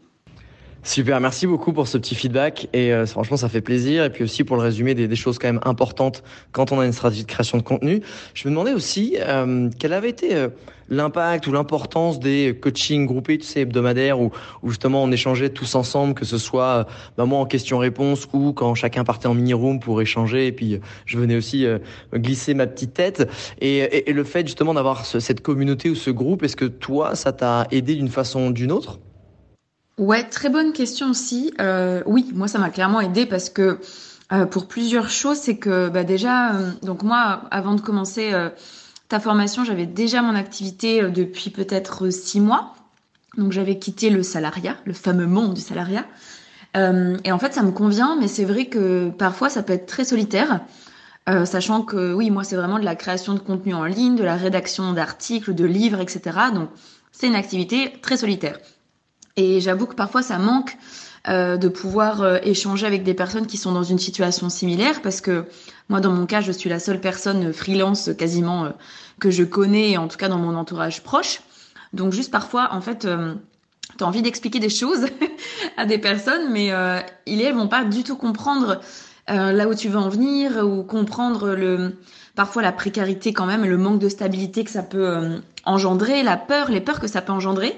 Super, 0.88 1.20
merci 1.20 1.48
beaucoup 1.48 1.74
pour 1.74 1.86
ce 1.90 1.98
petit 1.98 2.16
feedback 2.16 2.70
et 2.72 2.94
euh, 2.94 3.06
franchement 3.06 3.36
ça 3.36 3.50
fait 3.50 3.60
plaisir 3.60 4.06
et 4.06 4.10
puis 4.10 4.24
aussi 4.24 4.46
pour 4.46 4.56
le 4.56 4.62
résumé 4.62 4.94
des, 4.96 5.10
des, 5.10 5.16
choses 5.18 5.38
quand 5.38 5.50
même 5.50 5.60
importantes 5.66 6.24
quand 6.54 6.72
on 6.72 6.80
a 6.80 6.86
une 6.86 6.94
stratégie 6.94 7.24
de 7.24 7.28
création 7.28 7.58
de 7.58 7.62
contenu. 7.62 8.02
Je 8.34 8.48
me 8.48 8.54
demandais 8.54 8.72
aussi 8.72 9.18
euh, 9.20 9.70
quel 9.80 9.92
avait 9.92 10.10
été 10.10 10.34
euh, 10.34 10.48
l'impact 10.88 11.46
ou 11.46 11.52
l'importance 11.52 12.22
des 12.22 12.58
coachings 12.62 13.06
groupés, 13.06 13.38
tu 13.38 13.46
sais, 13.46 13.60
hebdomadaires 13.60 14.22
où, 14.22 14.32
où, 14.64 14.70
justement 14.70 15.04
on 15.04 15.12
échangeait 15.12 15.50
tous 15.50 15.76
ensemble, 15.76 16.14
que 16.14 16.24
ce 16.24 16.38
soit 16.38 16.88
bah, 17.18 17.26
moi 17.26 17.40
en 17.40 17.46
question-réponse 17.46 18.26
ou 18.32 18.54
quand 18.54 18.74
chacun 18.74 19.04
partait 19.04 19.28
en 19.28 19.34
mini-room 19.34 19.82
pour 19.82 20.02
échanger 20.02 20.48
et 20.48 20.54
puis 20.54 20.80
je 21.06 21.18
venais 21.18 21.36
aussi 21.36 21.66
glisser 22.16 22.54
ma 22.54 22.66
petite 22.66 22.94
tête 22.94 23.30
et, 23.60 23.80
et, 23.80 24.10
et 24.10 24.14
le 24.14 24.24
fait 24.24 24.48
justement 24.48 24.74
d'avoir 24.74 25.06
cette 25.06 25.42
communauté 25.42 25.90
ou 25.90 25.96
ce 25.96 26.12
groupe, 26.12 26.44
est-ce 26.44 26.56
que 26.56 26.64
toi 26.64 27.16
ça 27.16 27.34
t'a 27.34 27.68
aidé 27.72 27.96
d'une 27.96 28.08
façon 28.08 28.48
ou 28.48 28.52
d'une 28.54 28.72
autre? 28.72 29.02
Ouais, 29.98 30.24
très 30.24 30.50
bonne 30.50 30.74
question 30.74 31.10
aussi. 31.10 31.54
Euh, 31.60 32.04
oui, 32.06 32.32
moi 32.36 32.48
ça 32.48 32.60
m'a 32.60 32.70
clairement 32.70 33.02
aidé 33.02 33.26
parce 33.26 33.50
que 33.50 33.80
euh, 34.34 34.46
pour 34.46 34.68
plusieurs 34.68 35.10
choses, 35.10 35.38
c'est 35.38 35.58
que 35.58 35.90
bah, 35.90 36.04
déjà, 36.04 36.56
euh, 36.56 36.72
donc 36.84 37.04
moi, 37.04 37.44
avant 37.50 37.76
de 37.76 37.82
commencer 37.82 38.34
euh, 38.34 38.50
ta 39.08 39.20
formation, 39.20 39.64
j'avais 39.64 39.86
déjà 39.86 40.22
mon 40.22 40.36
activité 40.36 41.02
depuis 41.10 41.50
peut-être 41.50 42.10
six 42.10 42.42
mois. 42.42 42.76
Donc 43.38 43.52
j'avais 43.52 43.80
quitté 43.80 44.10
le 44.10 44.24
salariat, 44.24 44.76
le 44.86 44.94
fameux 44.94 45.28
monde 45.28 45.54
du 45.54 45.62
salariat. 45.62 46.06
et 46.76 47.32
en 47.32 47.40
fait, 47.40 47.54
ça 47.54 47.64
me 47.64 47.72
convient, 47.72 48.18
mais 48.20 48.28
c'est 48.28 48.46
vrai 48.46 48.66
que 48.66 49.10
parfois 49.10 49.50
ça 49.50 49.64
peut 49.64 49.74
être 49.74 49.86
très 49.86 50.06
solitaire. 50.06 50.62
sachant 51.46 51.84
que 51.84 52.14
oui, 52.14 52.32
moi 52.32 52.44
c'est 52.44 52.56
vraiment 52.56 52.80
de 52.80 52.86
la 52.86 52.96
création 52.96 53.34
de 53.36 53.40
contenu 53.40 53.74
en 53.76 53.86
ligne, 53.86 54.16
de 54.16 54.24
la 54.24 54.36
rédaction 54.36 54.94
d'articles, 54.94 55.54
de 55.54 55.66
livres, 55.66 56.02
etc. 56.02 56.22
Donc 56.54 56.70
c'est 57.12 57.28
une 57.28 57.36
activité 57.36 57.94
très 58.02 58.18
solitaire. 58.18 58.58
Et 59.38 59.62
j'avoue 59.62 59.86
que 59.86 59.96
parfois 59.96 60.24
ça 60.24 60.40
manque 60.40 60.78
euh, 61.30 61.58
de 61.58 61.70
pouvoir 61.70 62.22
euh, 62.22 62.38
échanger 62.42 62.88
avec 62.88 63.04
des 63.04 63.14
personnes 63.14 63.46
qui 63.46 63.58
sont 63.58 63.72
dans 63.72 63.84
une 63.84 64.00
situation 64.00 64.50
similaire 64.50 65.02
parce 65.02 65.22
que 65.22 65.46
moi 65.90 66.00
dans 66.00 66.12
mon 66.12 66.26
cas 66.26 66.42
je 66.42 66.52
suis 66.52 66.70
la 66.70 66.80
seule 66.80 67.00
personne 67.00 67.54
freelance 67.54 68.10
quasiment 68.18 68.66
euh, 68.66 68.70
que 69.20 69.30
je 69.30 69.44
connais 69.44 69.98
en 69.98 70.08
tout 70.08 70.18
cas 70.18 70.28
dans 70.28 70.40
mon 70.40 70.56
entourage 70.56 71.04
proche. 71.04 71.42
Donc 71.94 72.14
juste 72.14 72.32
parfois 72.32 72.74
en 72.74 72.82
fait 72.82 73.06
euh, 73.06 73.36
tu 73.98 74.04
as 74.04 74.08
envie 74.08 74.24
d'expliquer 74.24 74.60
des 74.60 74.70
choses 74.70 75.06
à 75.78 75.86
des 75.86 76.00
personnes 76.00 76.52
mais 76.52 76.72
ils 77.26 77.42
elles 77.42 77.56
vont 77.56 77.68
pas 77.68 77.84
du 77.84 78.04
tout 78.04 78.18
comprendre 78.18 78.82
là 79.28 79.68
où 79.68 79.76
tu 79.76 79.88
veux 79.88 79.98
en 79.98 80.10
venir 80.10 80.66
ou 80.66 80.84
comprendre 80.84 81.50
le 81.50 81.96
parfois 82.38 82.62
la 82.62 82.72
précarité 82.72 83.34
quand 83.34 83.46
même, 83.46 83.66
le 83.66 83.78
manque 83.78 84.00
de 84.00 84.08
stabilité 84.08 84.64
que 84.64 84.72
ça 84.72 84.84
peut 84.84 85.42
engendrer, 85.66 86.24
la 86.24 86.38
peur, 86.38 86.72
les 86.72 86.80
peurs 86.80 87.02
que 87.02 87.08
ça 87.08 87.22
peut 87.22 87.34
engendrer. 87.34 87.76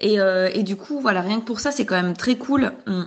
Et, 0.00 0.20
euh, 0.20 0.50
et 0.52 0.62
du 0.62 0.76
coup, 0.76 1.00
voilà, 1.00 1.20
rien 1.22 1.40
que 1.40 1.44
pour 1.44 1.60
ça, 1.60 1.70
c'est 1.70 1.86
quand 1.86 1.94
même 1.94 2.16
très 2.16 2.36
cool 2.36 2.72
hum, 2.86 3.06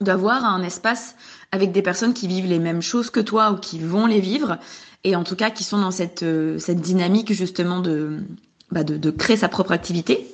d'avoir 0.00 0.44
un 0.44 0.62
espace 0.62 1.16
avec 1.50 1.72
des 1.72 1.82
personnes 1.82 2.14
qui 2.14 2.28
vivent 2.28 2.46
les 2.46 2.58
mêmes 2.58 2.82
choses 2.82 3.10
que 3.10 3.20
toi 3.20 3.50
ou 3.52 3.56
qui 3.56 3.78
vont 3.78 4.06
les 4.06 4.20
vivre, 4.20 4.58
et 5.04 5.16
en 5.16 5.24
tout 5.24 5.36
cas 5.36 5.50
qui 5.50 5.64
sont 5.64 5.78
dans 5.78 5.90
cette, 5.90 6.22
euh, 6.22 6.58
cette 6.58 6.80
dynamique 6.80 7.32
justement 7.32 7.80
de, 7.80 8.18
bah 8.70 8.84
de, 8.84 8.96
de 8.96 9.10
créer 9.10 9.36
sa 9.36 9.48
propre 9.48 9.72
activité. 9.72 10.32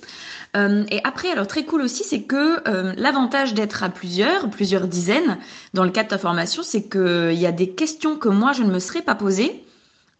Euh, 0.56 0.84
et 0.90 1.00
après, 1.04 1.30
alors 1.30 1.46
très 1.46 1.64
cool 1.64 1.80
aussi, 1.80 2.04
c'est 2.04 2.22
que 2.22 2.68
euh, 2.68 2.92
l'avantage 2.96 3.54
d'être 3.54 3.82
à 3.82 3.88
plusieurs, 3.88 4.50
plusieurs 4.50 4.86
dizaines, 4.88 5.38
dans 5.72 5.84
le 5.84 5.90
cadre 5.90 6.08
de 6.08 6.10
ta 6.10 6.18
formation, 6.18 6.62
c'est 6.62 6.90
qu'il 6.90 7.38
y 7.38 7.46
a 7.46 7.52
des 7.52 7.70
questions 7.70 8.16
que 8.16 8.28
moi 8.28 8.52
je 8.52 8.62
ne 8.62 8.70
me 8.70 8.78
serais 8.78 9.02
pas 9.02 9.14
posées 9.14 9.64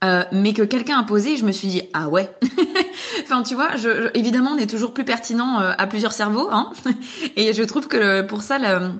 euh, 0.03 0.25
mais 0.33 0.53
que 0.53 0.63
quelqu'un 0.63 0.99
a 0.99 1.05
posé, 1.05 1.37
je 1.37 1.45
me 1.45 1.53
suis 1.53 1.69
dit 1.69 1.83
ah 1.93 2.09
ouais. 2.09 2.31
enfin 3.23 3.43
tu 3.43 3.55
vois, 3.55 3.77
je, 3.77 4.11
évidemment 4.15 4.53
on 4.53 4.59
est 4.59 4.69
toujours 4.69 4.93
plus 4.93 5.05
pertinent 5.05 5.61
euh, 5.61 5.73
à 5.79 5.87
plusieurs 5.87 6.13
cerveaux, 6.13 6.49
hein. 6.51 6.73
et 7.37 7.53
je 7.53 7.63
trouve 7.63 7.87
que 7.89 8.23
pour 8.23 8.43
ça 8.43 8.59
le, 8.59 8.91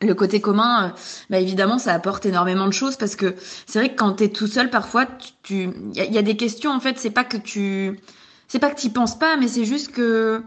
le 0.00 0.14
côté 0.14 0.40
commun, 0.40 0.86
euh, 0.86 0.88
bah 1.30 1.38
évidemment, 1.38 1.78
ça 1.78 1.92
apporte 1.92 2.26
énormément 2.26 2.66
de 2.66 2.72
choses 2.72 2.96
parce 2.96 3.16
que 3.16 3.34
c'est 3.66 3.78
vrai 3.78 3.90
que 3.90 3.96
quand 3.96 4.12
t'es 4.12 4.28
tout 4.28 4.46
seul, 4.46 4.70
parfois, 4.70 5.06
tu, 5.42 5.70
il 5.94 6.12
y, 6.12 6.18
a 6.18 6.22
des 6.22 6.36
questions 6.36 6.70
en 6.70 6.80
fait, 6.80 6.98
c'est 6.98 7.10
pas 7.10 7.24
que 7.24 7.36
tu, 7.36 8.00
c'est 8.48 8.58
pas 8.58 8.70
que 8.70 8.76
t'y 8.76 8.90
penses 8.90 9.18
pas, 9.18 9.36
mais 9.36 9.48
c'est 9.48 9.64
juste 9.64 9.92
que 9.92 10.42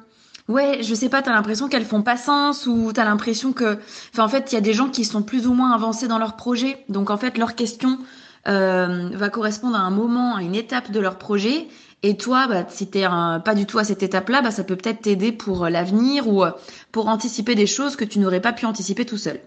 ouais, 0.47 0.79
je 0.81 0.93
sais 0.93 1.09
pas, 1.09 1.21
t'as 1.21 1.33
l'impression 1.33 1.67
qu'elles 1.67 1.85
font 1.85 2.01
pas 2.01 2.17
sens 2.17 2.65
ou 2.67 2.91
t'as 2.93 3.05
l'impression 3.05 3.51
que, 3.53 3.77
enfin 4.13 4.23
en 4.23 4.29
fait, 4.29 4.51
il 4.51 4.55
y 4.55 4.57
a 4.57 4.61
des 4.61 4.73
gens 4.73 4.89
qui 4.89 5.05
sont 5.05 5.23
plus 5.23 5.47
ou 5.47 5.53
moins 5.53 5.71
avancés 5.71 6.07
dans 6.07 6.19
leur 6.19 6.35
projet, 6.35 6.83
donc 6.89 7.09
en 7.09 7.17
fait 7.17 7.37
leur 7.37 7.55
question 7.55 7.99
euh, 8.47 9.09
va 9.13 9.29
correspondre 9.29 9.75
à 9.75 9.81
un 9.81 9.91
moment, 9.91 10.35
à 10.35 10.41
une 10.41 10.55
étape 10.55 10.91
de 10.91 10.99
leur 10.99 11.17
projet. 11.17 11.67
Et 12.03 12.15
toi, 12.15 12.47
bah, 12.47 12.65
si 12.69 12.87
t'es 12.87 13.03
pas 13.03 13.55
du 13.55 13.65
tout 13.65 13.79
à 13.79 13.83
cette 13.83 14.03
étape-là, 14.03 14.41
bah, 14.41 14.51
ça 14.51 14.63
peut 14.63 14.75
peut-être 14.75 15.01
t'aider 15.01 15.31
pour 15.31 15.65
euh, 15.65 15.69
l'avenir 15.69 16.27
ou 16.27 16.43
euh, 16.43 16.51
pour 16.91 17.07
anticiper 17.07 17.55
des 17.55 17.65
choses 17.65 17.95
que 17.95 18.05
tu 18.05 18.19
n'aurais 18.19 18.41
pas 18.41 18.53
pu 18.53 18.65
anticiper 18.65 19.05
tout 19.05 19.17
seul. 19.17 19.39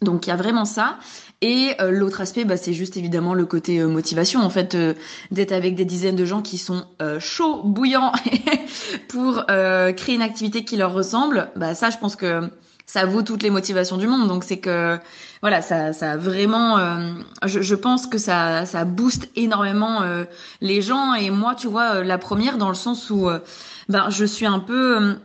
Donc 0.00 0.26
il 0.26 0.30
y 0.30 0.32
a 0.32 0.36
vraiment 0.36 0.64
ça. 0.64 0.98
Et 1.42 1.72
euh, 1.80 1.90
l'autre 1.90 2.22
aspect, 2.22 2.46
bah, 2.46 2.56
c'est 2.56 2.72
juste 2.72 2.96
évidemment 2.96 3.34
le 3.34 3.44
côté 3.44 3.84
motivation, 3.84 4.40
en 4.40 4.48
fait, 4.48 4.74
d'être 5.30 5.52
avec 5.52 5.74
des 5.74 5.84
dizaines 5.84 6.16
de 6.16 6.24
gens 6.24 6.40
qui 6.40 6.56
sont 6.56 6.86
chauds, 7.18 7.62
bouillants 7.62 8.12
pour 9.08 9.44
créer 9.46 10.14
une 10.14 10.22
activité 10.22 10.64
qui 10.64 10.76
leur 10.78 10.94
ressemble. 10.94 11.50
Bah 11.56 11.74
ça, 11.74 11.90
je 11.90 11.98
pense 11.98 12.16
que 12.16 12.50
ça 12.86 13.04
vaut 13.04 13.22
toutes 13.22 13.42
les 13.42 13.50
motivations 13.50 13.96
du 13.96 14.06
monde. 14.06 14.28
Donc 14.28 14.44
c'est 14.44 14.58
que 14.58 14.98
voilà, 15.42 15.60
ça, 15.60 15.92
ça 15.92 16.16
vraiment, 16.16 16.78
je, 17.44 17.60
je, 17.60 17.74
pense 17.74 18.06
que 18.06 18.16
ça, 18.16 18.64
ça 18.64 18.84
booste 18.84 19.28
énormément 19.36 20.02
les 20.60 20.82
gens. 20.82 21.14
Et 21.14 21.30
moi, 21.30 21.54
tu 21.54 21.66
vois, 21.66 22.02
la 22.04 22.18
première 22.18 22.58
dans 22.58 22.68
le 22.68 22.74
sens 22.74 23.10
où 23.10 23.28
ben 23.88 24.10
je 24.10 24.24
suis 24.24 24.46
un 24.46 24.60
peu 24.60 25.16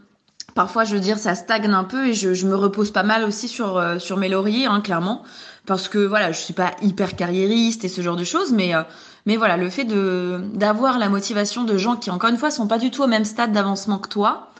parfois 0.53 0.83
je 0.83 0.95
veux 0.95 0.99
dire 0.99 1.17
ça 1.17 1.33
stagne 1.33 1.71
un 1.71 1.83
peu 1.83 2.07
et 2.07 2.13
je, 2.13 2.45
me 2.45 2.55
repose 2.55 2.91
pas 2.91 3.03
mal 3.03 3.23
aussi 3.23 3.47
sur 3.47 4.01
sur 4.01 4.17
mes 4.17 4.27
lauriers 4.27 4.65
hein, 4.65 4.81
clairement 4.81 5.23
parce 5.65 5.87
que 5.87 5.99
voilà, 5.99 6.31
je 6.31 6.39
suis 6.39 6.53
pas 6.53 6.71
hyper 6.81 7.15
carriériste 7.15 7.85
et 7.85 7.89
ce 7.89 8.01
genre 8.01 8.15
de 8.15 8.23
choses, 8.23 8.51
mais 8.51 8.75
euh, 8.75 8.83
mais 9.25 9.37
voilà, 9.37 9.57
le 9.57 9.69
fait 9.69 9.83
de 9.83 10.41
d'avoir 10.53 10.97
la 10.97 11.09
motivation 11.09 11.63
de 11.63 11.77
gens 11.77 11.95
qui 11.95 12.09
encore 12.09 12.29
une 12.29 12.37
fois 12.37 12.51
sont 12.51 12.67
pas 12.67 12.77
du 12.77 12.91
tout 12.91 13.03
au 13.03 13.07
même 13.07 13.25
stade 13.25 13.51
d'avancement 13.51 13.99
que 13.99 14.09
toi, 14.09 14.50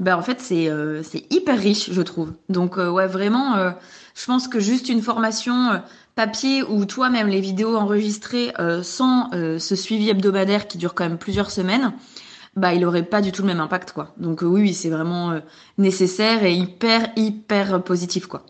ben 0.00 0.16
en 0.16 0.22
fait 0.22 0.40
c'est 0.40 0.68
euh, 0.68 1.02
c'est 1.02 1.32
hyper 1.32 1.58
riche, 1.58 1.92
je 1.92 2.02
trouve. 2.02 2.32
Donc 2.48 2.78
euh, 2.78 2.90
ouais, 2.90 3.06
vraiment, 3.06 3.72
je 4.14 4.26
pense 4.26 4.48
que 4.48 4.58
juste 4.58 4.88
une 4.88 5.02
formation 5.02 5.82
papier 6.16 6.62
ou 6.64 6.84
toi-même 6.84 7.28
les 7.28 7.40
vidéos 7.40 7.76
enregistrées 7.76 8.52
sans 8.82 9.30
ce 9.32 9.76
suivi 9.76 10.10
hebdomadaire 10.10 10.66
qui 10.66 10.78
dure 10.78 10.94
quand 10.94 11.04
même 11.04 11.18
plusieurs 11.18 11.50
semaines, 11.50 11.92
bah 12.56 12.74
il 12.74 12.84
aurait 12.84 13.04
pas 13.04 13.20
du 13.20 13.30
tout 13.30 13.42
le 13.42 13.48
même 13.48 13.60
impact 13.60 13.92
quoi. 13.92 14.12
Donc 14.16 14.42
oui, 14.42 14.62
oui 14.62 14.74
c'est 14.74 14.90
vraiment 14.90 15.40
nécessaire 15.78 16.44
et 16.44 16.52
hyper 16.52 17.10
hyper 17.16 17.82
positif 17.82 18.26
quoi. 18.26 18.44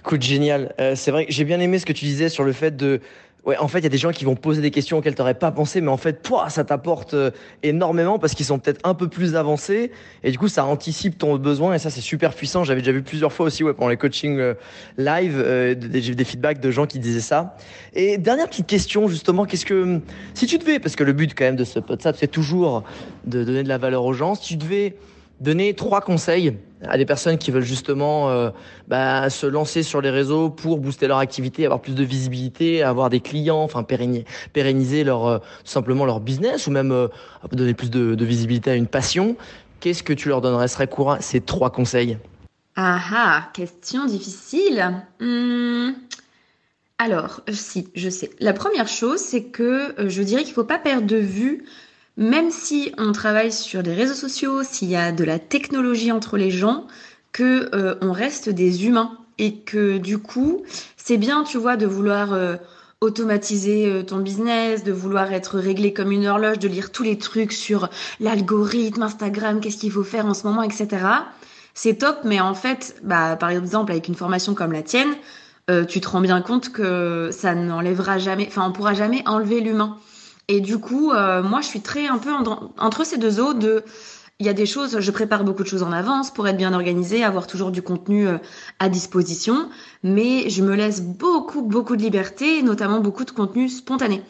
Écoute, 0.00 0.22
génial. 0.22 0.74
Euh, 0.80 0.94
c'est 0.96 1.10
vrai 1.10 1.26
que 1.26 1.32
j'ai 1.32 1.44
bien 1.44 1.60
aimé 1.60 1.78
ce 1.78 1.84
que 1.84 1.92
tu 1.92 2.06
disais 2.06 2.30
sur 2.30 2.42
le 2.42 2.52
fait 2.52 2.74
de. 2.74 3.00
Ouais, 3.46 3.56
en 3.56 3.68
fait, 3.68 3.78
il 3.78 3.84
y 3.84 3.86
a 3.86 3.90
des 3.90 3.98
gens 3.98 4.10
qui 4.10 4.26
vont 4.26 4.36
poser 4.36 4.60
des 4.60 4.70
questions 4.70 4.98
auxquelles 4.98 5.14
tu 5.14 5.22
pas 5.22 5.50
pensé, 5.50 5.80
mais 5.80 5.90
en 5.90 5.96
fait, 5.96 6.22
toi, 6.22 6.50
ça 6.50 6.62
t'apporte 6.62 7.14
euh, 7.14 7.30
énormément 7.62 8.18
parce 8.18 8.34
qu'ils 8.34 8.44
sont 8.44 8.58
peut-être 8.58 8.80
un 8.84 8.92
peu 8.92 9.08
plus 9.08 9.34
avancés 9.34 9.92
et 10.22 10.30
du 10.30 10.38
coup, 10.38 10.48
ça 10.48 10.66
anticipe 10.66 11.16
ton 11.16 11.36
besoin 11.36 11.74
et 11.74 11.78
ça, 11.78 11.88
c'est 11.88 12.02
super 12.02 12.34
puissant. 12.34 12.64
J'avais 12.64 12.80
déjà 12.80 12.92
vu 12.92 13.02
plusieurs 13.02 13.32
fois 13.32 13.46
aussi, 13.46 13.64
ouais, 13.64 13.72
pendant 13.72 13.88
les 13.88 13.96
coachings 13.96 14.38
euh, 14.38 14.54
live, 14.98 15.42
euh, 15.42 15.74
des, 15.74 16.14
des, 16.14 16.24
feedbacks 16.24 16.60
de 16.60 16.70
gens 16.70 16.86
qui 16.86 16.98
disaient 16.98 17.20
ça. 17.20 17.56
Et 17.94 18.18
dernière 18.18 18.48
petite 18.48 18.66
question, 18.66 19.08
justement, 19.08 19.46
qu'est-ce 19.46 19.64
que, 19.64 20.00
si 20.34 20.46
tu 20.46 20.58
devais, 20.58 20.78
parce 20.78 20.94
que 20.94 21.04
le 21.04 21.14
but 21.14 21.34
quand 21.34 21.44
même 21.44 21.56
de 21.56 21.64
ce 21.64 21.78
podcast, 21.78 22.18
c'est 22.20 22.30
toujours 22.30 22.84
de 23.24 23.42
donner 23.42 23.62
de 23.62 23.68
la 23.68 23.78
valeur 23.78 24.04
aux 24.04 24.12
gens, 24.12 24.34
si 24.34 24.48
tu 24.48 24.56
devais 24.56 24.96
donner 25.40 25.74
trois 25.74 26.00
conseils 26.00 26.56
à 26.82 26.96
des 26.96 27.04
personnes 27.04 27.38
qui 27.38 27.50
veulent 27.50 27.62
justement 27.62 28.30
euh, 28.30 28.50
bah, 28.88 29.28
se 29.30 29.46
lancer 29.46 29.82
sur 29.82 30.00
les 30.00 30.10
réseaux 30.10 30.50
pour 30.50 30.78
booster 30.78 31.08
leur 31.08 31.18
activité, 31.18 31.64
avoir 31.64 31.80
plus 31.80 31.94
de 31.94 32.04
visibilité, 32.04 32.82
avoir 32.82 33.10
des 33.10 33.20
clients, 33.20 33.62
enfin 33.62 33.82
pérenniser 33.82 35.04
leur 35.04 35.26
euh, 35.26 35.38
simplement 35.64 36.04
leur 36.04 36.20
business 36.20 36.66
ou 36.66 36.70
même 36.70 36.92
euh, 36.92 37.08
donner 37.52 37.74
plus 37.74 37.90
de, 37.90 38.24
visibilité 38.24 38.70
à 38.70 38.74
une 38.74 38.86
passion. 38.86 39.36
Qu'est-ce 39.80 40.02
que 40.02 40.12
tu 40.12 40.28
leur 40.28 40.40
donnerais 40.40 40.68
serait 40.68 40.88
ces 41.20 41.40
trois 41.40 41.70
conseils? 41.70 42.18
Ah 42.76 43.00
ah, 43.12 43.48
question 43.54 44.06
difficile. 44.06 45.02
Hum, 45.20 45.94
alors, 46.98 47.40
si, 47.50 47.88
je 47.94 48.10
sais. 48.10 48.30
La 48.40 48.52
première 48.52 48.88
chose, 48.88 49.20
c'est 49.20 49.44
que 49.44 49.94
je 50.06 50.22
dirais 50.22 50.44
qu'il 50.44 50.52
faut 50.52 50.64
pas 50.64 50.78
perdre 50.78 51.06
de 51.06 51.16
vue 51.16 51.64
même 52.16 52.50
si 52.50 52.92
on 52.98 53.12
travaille 53.12 53.52
sur 53.52 53.82
des 53.82 53.94
réseaux 53.94 54.14
sociaux, 54.14 54.62
s'il 54.62 54.90
y 54.90 54.96
a 54.96 55.12
de 55.12 55.24
la 55.24 55.38
technologie 55.38 56.12
entre 56.12 56.36
les 56.36 56.50
gens, 56.50 56.86
que 57.32 57.70
euh, 57.74 57.94
on 58.00 58.12
reste 58.12 58.48
des 58.48 58.86
humains 58.86 59.16
et 59.38 59.56
que 59.56 59.98
du 59.98 60.18
coup, 60.18 60.62
c'est 60.96 61.16
bien, 61.16 61.44
tu 61.44 61.58
vois, 61.58 61.76
de 61.76 61.86
vouloir 61.86 62.32
euh, 62.32 62.56
automatiser 63.00 63.86
euh, 63.86 64.02
ton 64.02 64.18
business, 64.18 64.84
de 64.84 64.92
vouloir 64.92 65.32
être 65.32 65.58
réglé 65.58 65.92
comme 65.92 66.12
une 66.12 66.26
horloge, 66.26 66.58
de 66.58 66.68
lire 66.68 66.92
tous 66.92 67.02
les 67.02 67.18
trucs 67.18 67.52
sur 67.52 67.88
l'algorithme 68.18 69.02
Instagram, 69.02 69.60
qu'est-ce 69.60 69.78
qu'il 69.78 69.92
faut 69.92 70.04
faire 70.04 70.26
en 70.26 70.34
ce 70.34 70.46
moment, 70.46 70.62
etc. 70.62 70.88
C'est 71.72 71.94
top, 71.94 72.18
mais 72.24 72.40
en 72.40 72.54
fait, 72.54 72.96
bah, 73.02 73.36
par 73.36 73.50
exemple, 73.50 73.92
avec 73.92 74.08
une 74.08 74.16
formation 74.16 74.54
comme 74.54 74.72
la 74.72 74.82
tienne, 74.82 75.14
tu 75.88 76.00
te 76.00 76.08
rends 76.08 76.20
bien 76.20 76.42
compte 76.42 76.72
que 76.72 77.30
ça 77.30 77.54
n'enlèvera 77.54 78.18
jamais, 78.18 78.44
enfin, 78.48 78.66
on 78.68 78.72
pourra 78.72 78.92
jamais 78.92 79.22
enlever 79.24 79.60
l'humain. 79.60 79.98
Et 80.50 80.60
du 80.60 80.78
coup, 80.78 81.12
euh, 81.12 81.44
moi, 81.44 81.60
je 81.60 81.68
suis 81.68 81.80
très 81.80 82.08
un 82.08 82.18
peu 82.18 82.30
entre 82.76 83.06
ces 83.06 83.18
deux 83.18 83.38
eaux 83.38 83.54
de 83.54 83.84
il 84.40 84.46
y 84.46 84.48
a 84.48 84.52
des 84.52 84.66
choses, 84.66 84.98
je 84.98 85.10
prépare 85.12 85.44
beaucoup 85.44 85.62
de 85.62 85.68
choses 85.68 85.84
en 85.84 85.92
avance 85.92 86.32
pour 86.32 86.48
être 86.48 86.56
bien 86.56 86.72
organisée, 86.72 87.22
avoir 87.22 87.46
toujours 87.46 87.70
du 87.70 87.82
contenu 87.82 88.26
euh, 88.26 88.38
à 88.80 88.88
disposition, 88.88 89.68
mais 90.02 90.50
je 90.50 90.62
me 90.62 90.74
laisse 90.74 91.02
beaucoup, 91.02 91.62
beaucoup 91.62 91.94
de 91.94 92.02
liberté, 92.02 92.62
notamment 92.62 92.98
beaucoup 92.98 93.24
de 93.24 93.30
contenu 93.30 93.68
spontané. 93.68 94.22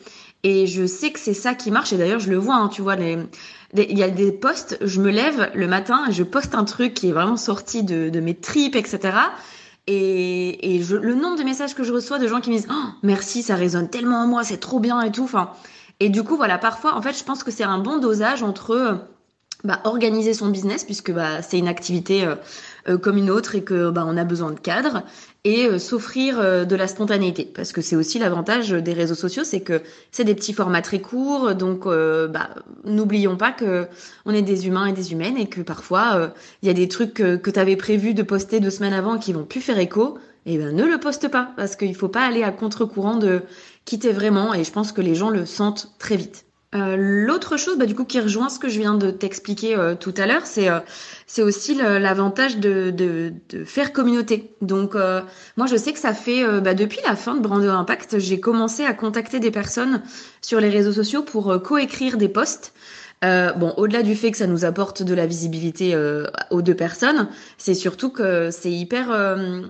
Et 0.42 0.66
je 0.66 0.84
sais 0.84 1.10
que 1.10 1.18
c'est 1.18 1.32
ça 1.32 1.54
qui 1.54 1.70
marche, 1.70 1.94
et 1.94 1.96
d'ailleurs, 1.96 2.20
je 2.20 2.28
le 2.28 2.36
vois, 2.36 2.56
hein, 2.56 2.68
tu 2.68 2.82
vois, 2.82 2.96
il 2.96 3.98
y 3.98 4.02
a 4.02 4.10
des 4.10 4.30
posts, 4.30 4.76
je 4.82 5.00
me 5.00 5.10
lève 5.10 5.50
le 5.54 5.68
matin 5.68 6.04
je 6.10 6.22
poste 6.22 6.54
un 6.54 6.64
truc 6.64 6.92
qui 6.92 7.08
est 7.08 7.12
vraiment 7.12 7.38
sorti 7.38 7.82
de, 7.82 8.20
mes 8.20 8.34
tripes, 8.34 8.76
etc. 8.76 9.16
Et, 9.86 10.82
le 10.90 11.14
nombre 11.14 11.38
de 11.38 11.44
messages 11.44 11.74
que 11.74 11.84
je 11.84 11.94
reçois 11.94 12.18
de 12.18 12.28
gens 12.28 12.42
qui 12.42 12.50
me 12.50 12.56
disent 12.56 12.68
oh, 12.70 12.88
merci, 13.02 13.42
ça 13.42 13.54
résonne 13.54 13.88
tellement 13.88 14.24
en 14.24 14.26
moi, 14.26 14.44
c'est 14.44 14.58
trop 14.58 14.80
bien 14.80 15.00
et 15.00 15.12
tout. 15.12 15.24
Enfin, 15.24 15.52
et 16.00 16.08
du 16.08 16.24
coup, 16.24 16.36
voilà, 16.36 16.56
parfois, 16.56 16.96
en 16.96 17.02
fait, 17.02 17.16
je 17.16 17.22
pense 17.22 17.44
que 17.44 17.50
c'est 17.50 17.62
un 17.62 17.78
bon 17.78 17.98
dosage 17.98 18.42
entre 18.42 18.70
euh, 18.70 18.94
bah, 19.64 19.80
organiser 19.84 20.32
son 20.32 20.48
business, 20.48 20.82
puisque 20.82 21.12
bah, 21.12 21.42
c'est 21.42 21.58
une 21.58 21.68
activité 21.68 22.24
euh, 22.24 22.36
euh, 22.88 22.96
comme 22.96 23.18
une 23.18 23.30
autre 23.30 23.54
et 23.54 23.62
que 23.62 23.90
bah, 23.90 24.04
on 24.06 24.16
a 24.16 24.24
besoin 24.24 24.50
de 24.50 24.58
cadre, 24.58 25.02
et 25.44 25.78
s'offrir 25.78 26.66
de 26.66 26.76
la 26.76 26.86
spontanéité, 26.86 27.44
parce 27.44 27.72
que 27.72 27.80
c'est 27.80 27.96
aussi 27.96 28.18
l'avantage 28.18 28.70
des 28.70 28.92
réseaux 28.92 29.14
sociaux, 29.14 29.42
c'est 29.42 29.60
que 29.60 29.80
c'est 30.10 30.24
des 30.24 30.34
petits 30.34 30.52
formats 30.52 30.82
très 30.82 31.00
courts, 31.00 31.54
donc 31.54 31.86
bah, 31.86 32.50
n'oublions 32.84 33.38
pas 33.38 33.50
que 33.50 33.86
on 34.26 34.34
est 34.34 34.42
des 34.42 34.66
humains 34.66 34.84
et 34.84 34.92
des 34.92 35.12
humaines, 35.12 35.38
et 35.38 35.48
que 35.48 35.62
parfois 35.62 36.34
il 36.62 36.66
y 36.66 36.70
a 36.70 36.74
des 36.74 36.88
trucs 36.88 37.14
que, 37.14 37.50
tu 37.50 37.58
avais 37.58 37.76
prévu 37.76 38.12
de 38.12 38.22
poster 38.22 38.60
deux 38.60 38.68
semaines 38.68 38.92
avant 38.92 39.16
qui 39.16 39.32
vont 39.32 39.44
plus 39.44 39.62
faire 39.62 39.78
écho, 39.78 40.18
et 40.44 40.58
ben 40.58 40.76
ne 40.76 40.84
le 40.84 41.00
poste 41.00 41.28
pas, 41.28 41.52
parce 41.56 41.74
qu'il 41.74 41.94
faut 41.94 42.08
pas 42.08 42.26
aller 42.26 42.42
à 42.42 42.50
contre-courant 42.50 43.16
de 43.16 43.40
quitter 43.90 44.12
vraiment 44.12 44.54
et 44.54 44.62
je 44.62 44.70
pense 44.70 44.92
que 44.92 45.00
les 45.00 45.16
gens 45.16 45.30
le 45.30 45.44
sentent 45.46 45.92
très 45.98 46.16
vite. 46.16 46.44
Euh, 46.76 46.94
L'autre 46.96 47.56
chose, 47.56 47.76
bah, 47.76 47.86
du 47.86 47.96
coup, 47.96 48.04
qui 48.04 48.20
rejoint 48.20 48.48
ce 48.48 48.60
que 48.60 48.68
je 48.68 48.78
viens 48.78 48.94
de 48.94 49.10
t'expliquer 49.10 49.76
euh, 49.76 49.96
tout 49.96 50.14
à 50.16 50.26
l'heure, 50.26 50.46
c'est 50.46 50.68
euh, 50.68 50.78
aussi 51.44 51.74
l'avantage 51.74 52.58
de, 52.58 53.32
faire 53.64 53.92
communauté. 53.92 54.54
Donc, 54.60 54.94
moi, 54.94 55.66
je 55.66 55.76
sais 55.76 55.92
que 55.92 55.98
ça 55.98 56.14
fait 56.14 56.44
bah, 56.60 56.74
depuis 56.74 57.00
la 57.04 57.16
fin 57.16 57.34
de 57.34 57.40
Brand 57.40 57.64
Impact, 57.64 58.20
j'ai 58.20 58.38
commencé 58.38 58.84
à 58.84 58.94
contacter 58.94 59.40
des 59.40 59.50
personnes 59.50 60.02
sur 60.40 60.60
les 60.60 60.68
réseaux 60.68 60.92
sociaux 60.92 61.22
pour 61.22 61.60
coécrire 61.62 62.16
des 62.16 62.28
posts. 62.28 62.72
Euh, 63.22 63.52
bon, 63.52 63.74
au-delà 63.76 64.02
du 64.02 64.14
fait 64.14 64.30
que 64.30 64.38
ça 64.38 64.46
nous 64.46 64.64
apporte 64.64 65.02
de 65.02 65.12
la 65.12 65.26
visibilité 65.26 65.94
euh, 65.94 66.26
aux 66.50 66.62
deux 66.62 66.74
personnes, 66.74 67.28
c'est 67.58 67.74
surtout 67.74 68.08
que 68.08 68.50
c'est 68.50 68.72
hyper 68.72 69.10
euh, 69.10 69.60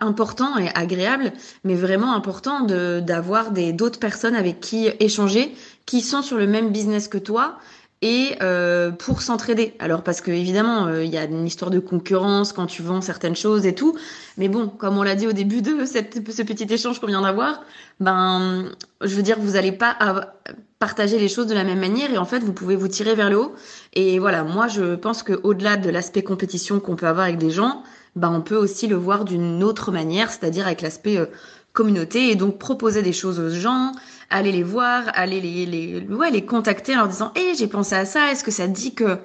important 0.00 0.58
et 0.58 0.68
agréable, 0.74 1.32
mais 1.64 1.76
vraiment 1.76 2.14
important 2.14 2.60
de 2.60 3.00
d'avoir 3.00 3.52
des 3.52 3.72
d'autres 3.72 3.98
personnes 3.98 4.34
avec 4.34 4.60
qui 4.60 4.90
échanger, 5.00 5.54
qui 5.86 6.02
sont 6.02 6.20
sur 6.20 6.36
le 6.36 6.46
même 6.46 6.72
business 6.72 7.08
que 7.08 7.16
toi 7.16 7.56
et 8.02 8.36
euh, 8.40 8.90
pour 8.90 9.20
s'entraider. 9.20 9.74
Alors 9.78 10.02
parce 10.02 10.20
que 10.20 10.30
évidemment, 10.30 10.86
euh, 10.86 11.04
il 11.04 11.10
y 11.10 11.18
a 11.18 11.24
une 11.24 11.46
histoire 11.46 11.70
de 11.70 11.80
concurrence 11.80 12.52
quand 12.52 12.66
tu 12.66 12.82
vends 12.82 13.00
certaines 13.00 13.36
choses 13.36 13.66
et 13.66 13.74
tout, 13.74 13.96
mais 14.38 14.48
bon, 14.48 14.68
comme 14.68 14.96
on 14.96 15.02
l'a 15.02 15.14
dit 15.14 15.26
au 15.26 15.32
début 15.32 15.60
de 15.60 15.84
ce 15.84 16.42
petit 16.42 16.72
échange 16.72 17.00
qu'on 17.00 17.06
vient 17.06 17.22
d'avoir, 17.22 17.62
ben, 18.00 18.70
je 19.02 19.14
veux 19.14 19.22
dire, 19.22 19.38
vous 19.38 19.52
n'allez 19.52 19.72
pas 19.72 20.32
partager 20.78 21.18
les 21.18 21.28
choses 21.28 21.46
de 21.46 21.54
la 21.54 21.62
même 21.62 21.78
manière 21.78 22.10
et 22.10 22.16
en 22.16 22.24
fait, 22.24 22.38
vous 22.38 22.54
pouvez 22.54 22.74
vous 22.74 22.88
tirer 22.88 23.14
vers 23.14 23.28
le 23.28 23.38
haut. 23.38 23.54
Et 23.92 24.18
voilà, 24.18 24.44
moi, 24.44 24.66
je 24.66 24.94
pense 24.94 25.22
que 25.22 25.38
au-delà 25.42 25.76
de 25.76 25.90
l'aspect 25.90 26.22
compétition 26.22 26.80
qu'on 26.80 26.96
peut 26.96 27.06
avoir 27.06 27.26
avec 27.26 27.36
des 27.36 27.50
gens, 27.50 27.82
ben, 28.16 28.32
on 28.32 28.40
peut 28.40 28.56
aussi 28.56 28.86
le 28.86 28.96
voir 28.96 29.26
d'une 29.26 29.62
autre 29.62 29.92
manière, 29.92 30.30
c'est-à-dire 30.30 30.66
avec 30.66 30.80
l'aspect 30.80 31.18
euh, 31.18 31.26
communauté 31.72 32.30
et 32.30 32.34
donc 32.34 32.58
proposer 32.58 33.02
des 33.02 33.12
choses 33.12 33.38
aux 33.38 33.50
gens, 33.50 33.92
aller 34.30 34.52
les 34.52 34.62
voir, 34.62 35.04
aller 35.14 35.40
les, 35.40 35.66
les, 35.66 36.00
ouais, 36.06 36.30
les 36.30 36.44
contacter 36.44 36.94
en 36.94 36.98
leur 36.98 37.08
disant, 37.08 37.32
hé, 37.34 37.54
j'ai 37.58 37.66
pensé 37.66 37.94
à 37.96 38.04
ça, 38.04 38.30
est-ce 38.30 38.44
que 38.44 38.50
ça 38.50 38.68
dit 38.68 38.94
que, 38.94 39.18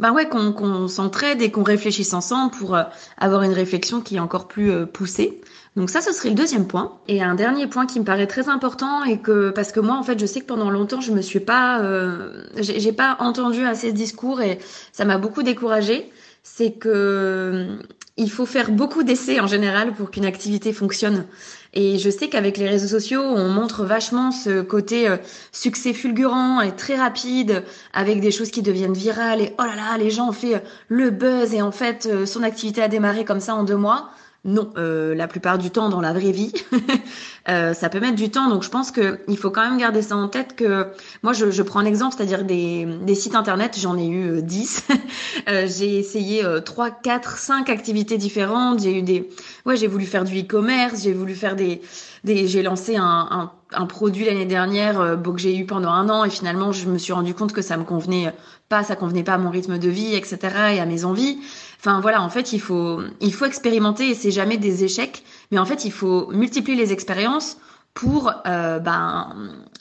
bah 0.00 0.10
ouais, 0.10 0.28
qu'on 0.28 0.88
s'entraide 0.88 1.40
et 1.42 1.50
qu'on 1.50 1.62
réfléchisse 1.62 2.12
ensemble 2.12 2.50
pour 2.50 2.74
euh, 2.74 2.82
avoir 3.18 3.42
une 3.42 3.52
réflexion 3.52 4.00
qui 4.00 4.16
est 4.16 4.20
encore 4.20 4.48
plus 4.48 4.70
euh, 4.70 4.84
poussée. 4.84 5.40
Donc 5.76 5.90
ça, 5.90 6.00
ce 6.00 6.12
serait 6.12 6.28
le 6.28 6.34
deuxième 6.34 6.66
point. 6.66 6.98
Et 7.08 7.22
un 7.22 7.34
dernier 7.34 7.66
point 7.66 7.86
qui 7.86 8.00
me 8.00 8.04
paraît 8.04 8.26
très 8.26 8.48
important 8.48 9.04
et 9.04 9.20
que 9.20 9.50
parce 9.50 9.72
que 9.72 9.80
moi, 9.80 9.96
en 9.96 10.02
fait, 10.02 10.18
je 10.18 10.26
sais 10.26 10.40
que 10.40 10.46
pendant 10.46 10.70
longtemps, 10.70 11.00
je 11.00 11.12
me 11.12 11.22
suis 11.22 11.40
pas, 11.40 11.80
euh, 11.80 12.44
j'ai 12.56 12.92
pas 12.92 13.16
entendu 13.20 13.64
assez 13.64 13.92
de 13.92 13.96
discours 13.96 14.40
et 14.42 14.58
ça 14.92 15.04
m'a 15.04 15.18
beaucoup 15.18 15.42
découragée. 15.42 16.10
C'est 16.42 16.72
que 16.72 17.78
il 18.16 18.30
faut 18.30 18.46
faire 18.46 18.70
beaucoup 18.70 19.02
d'essais 19.02 19.40
en 19.40 19.46
général 19.46 19.94
pour 19.94 20.10
qu'une 20.10 20.26
activité 20.26 20.72
fonctionne. 20.72 21.26
Et 21.74 21.98
je 21.98 22.10
sais 22.10 22.28
qu'avec 22.28 22.58
les 22.58 22.68
réseaux 22.68 22.88
sociaux, 22.88 23.22
on 23.22 23.48
montre 23.48 23.84
vachement 23.84 24.30
ce 24.30 24.60
côté 24.60 25.08
euh, 25.08 25.16
succès 25.52 25.94
fulgurant 25.94 26.60
et 26.60 26.76
très 26.76 26.96
rapide, 26.96 27.64
avec 27.94 28.20
des 28.20 28.30
choses 28.30 28.50
qui 28.50 28.60
deviennent 28.60 28.92
virales. 28.92 29.40
Et 29.40 29.54
oh 29.58 29.62
là 29.62 29.74
là, 29.76 29.96
les 29.96 30.10
gens 30.10 30.28
ont 30.28 30.32
fait 30.32 30.56
euh, 30.56 30.60
le 30.88 31.08
buzz 31.08 31.54
et 31.54 31.62
en 31.62 31.72
fait, 31.72 32.06
euh, 32.10 32.26
son 32.26 32.42
activité 32.42 32.82
a 32.82 32.88
démarré 32.88 33.24
comme 33.24 33.40
ça 33.40 33.54
en 33.54 33.64
deux 33.64 33.76
mois. 33.76 34.10
Non, 34.44 34.72
euh, 34.76 35.14
la 35.14 35.28
plupart 35.28 35.56
du 35.56 35.70
temps 35.70 35.88
dans 35.88 36.00
la 36.00 36.12
vraie 36.12 36.32
vie, 36.32 36.52
euh, 37.48 37.74
ça 37.74 37.88
peut 37.88 38.00
mettre 38.00 38.16
du 38.16 38.28
temps. 38.28 38.48
Donc 38.48 38.64
je 38.64 38.70
pense 38.70 38.90
que 38.90 39.20
il 39.28 39.36
faut 39.36 39.50
quand 39.50 39.62
même 39.62 39.78
garder 39.78 40.02
ça 40.02 40.16
en 40.16 40.26
tête. 40.26 40.56
Que 40.56 40.88
moi, 41.22 41.32
je, 41.32 41.52
je 41.52 41.62
prends 41.62 41.78
un 41.78 41.84
exemple, 41.84 42.16
c'est-à-dire 42.16 42.44
des, 42.44 42.84
des, 43.02 43.14
sites 43.14 43.36
internet. 43.36 43.78
J'en 43.78 43.96
ai 43.96 44.08
eu 44.08 44.42
10. 44.42 44.88
euh, 45.48 45.68
j'ai 45.68 45.96
essayé 45.96 46.44
euh, 46.44 46.60
3, 46.60 46.90
4, 46.90 47.38
5 47.38 47.70
activités 47.70 48.18
différentes. 48.18 48.80
J'ai 48.80 48.98
eu 48.98 49.02
des, 49.02 49.30
ouais, 49.64 49.76
j'ai 49.76 49.86
voulu 49.86 50.06
faire 50.06 50.24
du 50.24 50.40
e-commerce. 50.40 51.02
J'ai 51.04 51.12
voulu 51.12 51.36
faire 51.36 51.54
des, 51.54 51.80
des 52.24 52.48
j'ai 52.48 52.62
lancé 52.62 52.96
un, 52.96 53.28
un, 53.30 53.52
un 53.74 53.86
produit 53.86 54.24
l'année 54.24 54.46
dernière 54.46 55.00
euh, 55.00 55.16
que 55.16 55.38
j'ai 55.38 55.56
eu 55.56 55.66
pendant 55.66 55.90
un 55.90 56.08
an 56.08 56.24
et 56.24 56.30
finalement 56.30 56.72
je 56.72 56.88
me 56.88 56.98
suis 56.98 57.12
rendu 57.12 57.34
compte 57.34 57.52
que 57.52 57.62
ça 57.62 57.76
me 57.76 57.84
convenait 57.84 58.32
pas, 58.68 58.82
ça 58.82 58.96
convenait 58.96 59.22
pas 59.22 59.34
à 59.34 59.38
mon 59.38 59.50
rythme 59.50 59.78
de 59.78 59.88
vie, 59.88 60.14
etc. 60.14 60.38
et 60.74 60.80
à 60.80 60.86
mes 60.86 61.04
envies. 61.04 61.38
Enfin 61.84 62.00
voilà, 62.00 62.22
en 62.22 62.30
fait, 62.30 62.52
il 62.52 62.60
faut, 62.60 63.02
il 63.20 63.34
faut 63.34 63.44
expérimenter 63.44 64.10
et 64.10 64.14
c'est 64.14 64.30
jamais 64.30 64.56
des 64.56 64.84
échecs, 64.84 65.24
mais 65.50 65.58
en 65.58 65.64
fait, 65.64 65.84
il 65.84 65.90
faut 65.90 66.30
multiplier 66.30 66.78
les 66.78 66.92
expériences 66.92 67.56
pour 67.92 68.32
euh, 68.46 68.78
ben, 68.78 69.34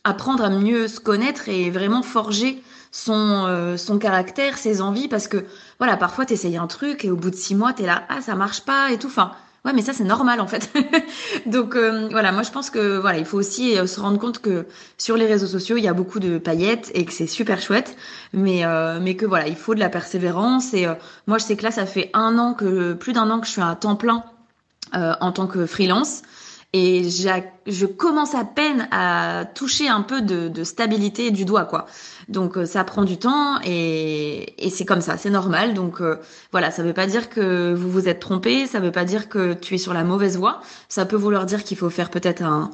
apprendre 0.04 0.44
à 0.44 0.50
mieux 0.50 0.88
se 0.88 1.00
connaître 1.00 1.48
et 1.48 1.70
vraiment 1.70 2.02
forger 2.02 2.64
son, 2.92 3.46
euh, 3.46 3.78
son 3.78 4.00
caractère, 4.00 4.58
ses 4.58 4.82
envies, 4.82 5.10
parce 5.10 5.28
que 5.28 5.46
voilà, 5.78 5.96
parfois 5.96 6.26
tu 6.26 6.34
un 6.58 6.66
truc 6.66 7.06
et 7.06 7.12
au 7.12 7.16
bout 7.16 7.30
de 7.30 7.36
six 7.36 7.54
mois, 7.54 7.72
tu 7.72 7.84
es 7.84 7.86
là, 7.86 8.04
ah 8.10 8.20
ça 8.20 8.34
marche 8.34 8.62
pas 8.62 8.92
et 8.92 8.98
tout. 8.98 9.06
Enfin, 9.06 9.34
Ouais, 9.64 9.74
mais 9.74 9.84
ça 9.84 9.94
c'est 9.94 10.04
normal 10.04 10.42
en 10.42 10.48
fait. 10.48 10.72
Donc 11.46 11.76
euh, 11.76 12.08
voilà, 12.10 12.32
moi 12.32 12.42
je 12.42 12.50
pense 12.50 12.72
que 12.72 12.98
voilà, 12.98 13.20
il 13.20 13.26
faut 13.26 13.38
aussi 13.38 13.78
euh, 13.78 13.86
se 13.86 14.00
rendre 14.00 14.18
compte 14.18 14.40
que 14.40 14.66
sur 14.98 15.18
les 15.18 15.28
réseaux 15.28 15.46
sociaux 15.46 15.78
il 15.78 15.84
y 15.84 15.88
a 15.88 15.94
beaucoup 15.94 16.20
de 16.20 16.40
paillettes 16.40 16.90
et 16.96 17.06
que 17.06 17.14
c'est 17.14 17.28
super 17.28 17.62
chouette, 17.62 17.96
mais 18.34 18.66
euh, 18.66 19.00
mais 19.00 19.16
que 19.16 19.26
voilà, 19.28 19.48
il 19.48 19.56
faut 19.56 19.76
de 19.76 19.80
la 19.80 19.90
persévérance. 19.90 20.74
Et 20.74 20.88
euh, 20.88 20.96
moi 21.28 21.38
je 21.38 21.44
sais 21.44 21.56
que 21.56 21.64
là 21.64 21.70
ça 21.70 21.86
fait 21.86 22.10
un 22.14 22.40
an 22.40 22.56
que 22.56 22.94
plus 22.94 23.14
d'un 23.14 23.30
an 23.30 23.40
que 23.40 23.46
je 23.46 23.52
suis 23.52 23.62
à 23.62 23.76
temps 23.76 23.96
plein 23.96 24.24
euh, 24.96 25.14
en 25.22 25.32
tant 25.32 25.46
que 25.46 25.68
freelance 25.68 26.24
et 26.74 27.04
je 27.10 27.86
commence 27.86 28.34
à 28.34 28.46
peine 28.46 28.88
à 28.92 29.46
toucher 29.56 29.90
un 29.90 30.02
peu 30.02 30.22
de, 30.22 30.48
de 30.48 30.64
stabilité 30.64 31.32
du 31.32 31.44
doigt 31.44 31.66
quoi. 31.66 31.86
Donc 32.30 32.58
euh, 32.58 32.66
ça 32.66 32.84
prend 32.86 33.04
du 33.04 33.18
temps 33.18 33.60
et, 33.66 34.66
et 34.66 34.70
c'est 34.70 34.86
comme 34.86 35.02
ça, 35.02 35.18
c'est 35.18 35.30
normal. 35.30 35.74
Donc 35.74 36.02
euh, 36.02 36.18
voilà, 36.52 36.72
ça 36.72 36.82
veut 36.82 36.94
pas 36.94 37.08
dire 37.08 37.30
que 37.30 37.74
vous 37.74 37.92
vous 37.92 38.08
êtes 38.08 38.20
trompé, 38.20 38.68
ça 38.68 38.80
veut 38.80 38.92
pas 38.92 39.04
dire 39.04 39.28
que 39.28 39.54
tu 39.54 39.76
es 39.76 39.78
sur 39.78 39.94
la 39.94 40.04
mauvaise 40.06 40.38
voie. 40.38 40.62
Ça 40.88 41.06
peut 41.06 41.18
vouloir 41.18 41.46
dire 41.46 41.64
qu'il 41.64 41.78
faut 41.78 41.90
faire 41.90 42.10
peut-être 42.10 42.42
un, 42.42 42.72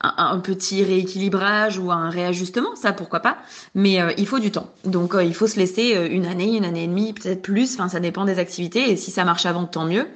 un, 0.00 0.14
un, 0.16 0.38
petit 0.38 0.84
rééquilibrage 0.84 1.78
ou 1.78 1.90
un 1.90 2.10
réajustement, 2.10 2.74
ça 2.76 2.92
pourquoi 2.92 3.20
pas. 3.20 3.38
Mais 3.74 4.00
euh, 4.00 4.12
il 4.18 4.26
faut 4.26 4.38
du 4.38 4.50
temps. 4.50 4.70
Donc 4.84 5.14
euh, 5.14 5.24
il 5.24 5.34
faut 5.34 5.46
se 5.46 5.58
laisser 5.58 5.96
euh, 5.96 6.08
une 6.10 6.26
année, 6.26 6.56
une 6.56 6.64
année 6.64 6.84
et 6.84 6.88
demie, 6.88 7.12
peut-être 7.12 7.42
plus. 7.42 7.74
Enfin 7.74 7.88
ça 7.88 8.00
dépend 8.00 8.24
des 8.24 8.38
activités 8.38 8.90
et 8.90 8.96
si 8.96 9.10
ça 9.10 9.24
marche 9.24 9.46
avant, 9.46 9.64
tant 9.64 9.86
mieux. 9.86 10.06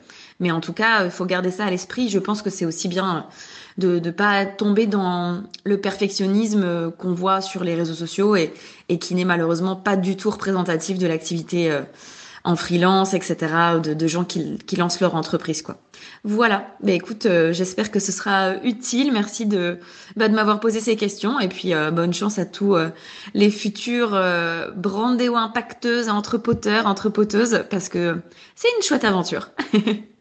Mais 0.40 0.50
en 0.50 0.60
tout 0.60 0.72
cas, 0.72 1.04
il 1.04 1.10
faut 1.10 1.26
garder 1.26 1.50
ça 1.50 1.66
à 1.66 1.70
l'esprit. 1.70 2.08
Je 2.08 2.18
pense 2.18 2.42
que 2.42 2.50
c'est 2.50 2.64
aussi 2.64 2.88
bien 2.88 3.26
de 3.78 3.98
ne 3.98 4.10
pas 4.10 4.44
tomber 4.46 4.86
dans 4.86 5.42
le 5.64 5.80
perfectionnisme 5.80 6.90
qu'on 6.98 7.14
voit 7.14 7.40
sur 7.40 7.62
les 7.62 7.74
réseaux 7.74 7.94
sociaux 7.94 8.36
et, 8.36 8.52
et 8.88 8.98
qui 8.98 9.14
n'est 9.14 9.24
malheureusement 9.24 9.76
pas 9.76 9.96
du 9.96 10.16
tout 10.16 10.30
représentatif 10.30 10.98
de 10.98 11.06
l'activité 11.06 11.70
euh, 11.70 11.82
en 12.44 12.56
freelance, 12.56 13.14
etc., 13.14 13.36
de, 13.82 13.94
de 13.94 14.06
gens 14.06 14.24
qui, 14.24 14.58
qui, 14.58 14.76
lancent 14.76 15.00
leur 15.00 15.14
entreprise, 15.14 15.62
quoi. 15.62 15.76
Voilà. 16.24 16.66
Ben 16.82 16.94
écoute, 16.94 17.26
euh, 17.26 17.52
j'espère 17.52 17.90
que 17.90 18.00
ce 18.00 18.12
sera 18.12 18.56
utile. 18.64 19.12
Merci 19.12 19.46
de, 19.46 19.78
bah, 20.16 20.28
de 20.28 20.34
m'avoir 20.34 20.60
posé 20.60 20.80
ces 20.80 20.96
questions 20.96 21.38
et 21.40 21.48
puis 21.48 21.74
euh, 21.74 21.90
bonne 21.90 22.14
chance 22.14 22.38
à 22.38 22.46
tous 22.46 22.74
euh, 22.74 22.88
les 23.34 23.50
futurs 23.50 24.14
euh, 24.14 24.70
brandés 24.70 25.28
ou 25.28 25.36
impacteuses, 25.36 26.08
entrepoteurs, 26.08 26.86
entrepoteuses, 26.86 27.64
parce 27.68 27.88
que 27.88 28.18
c'est 28.54 28.68
une 28.76 28.82
chouette 28.82 29.04
aventure. 29.04 29.50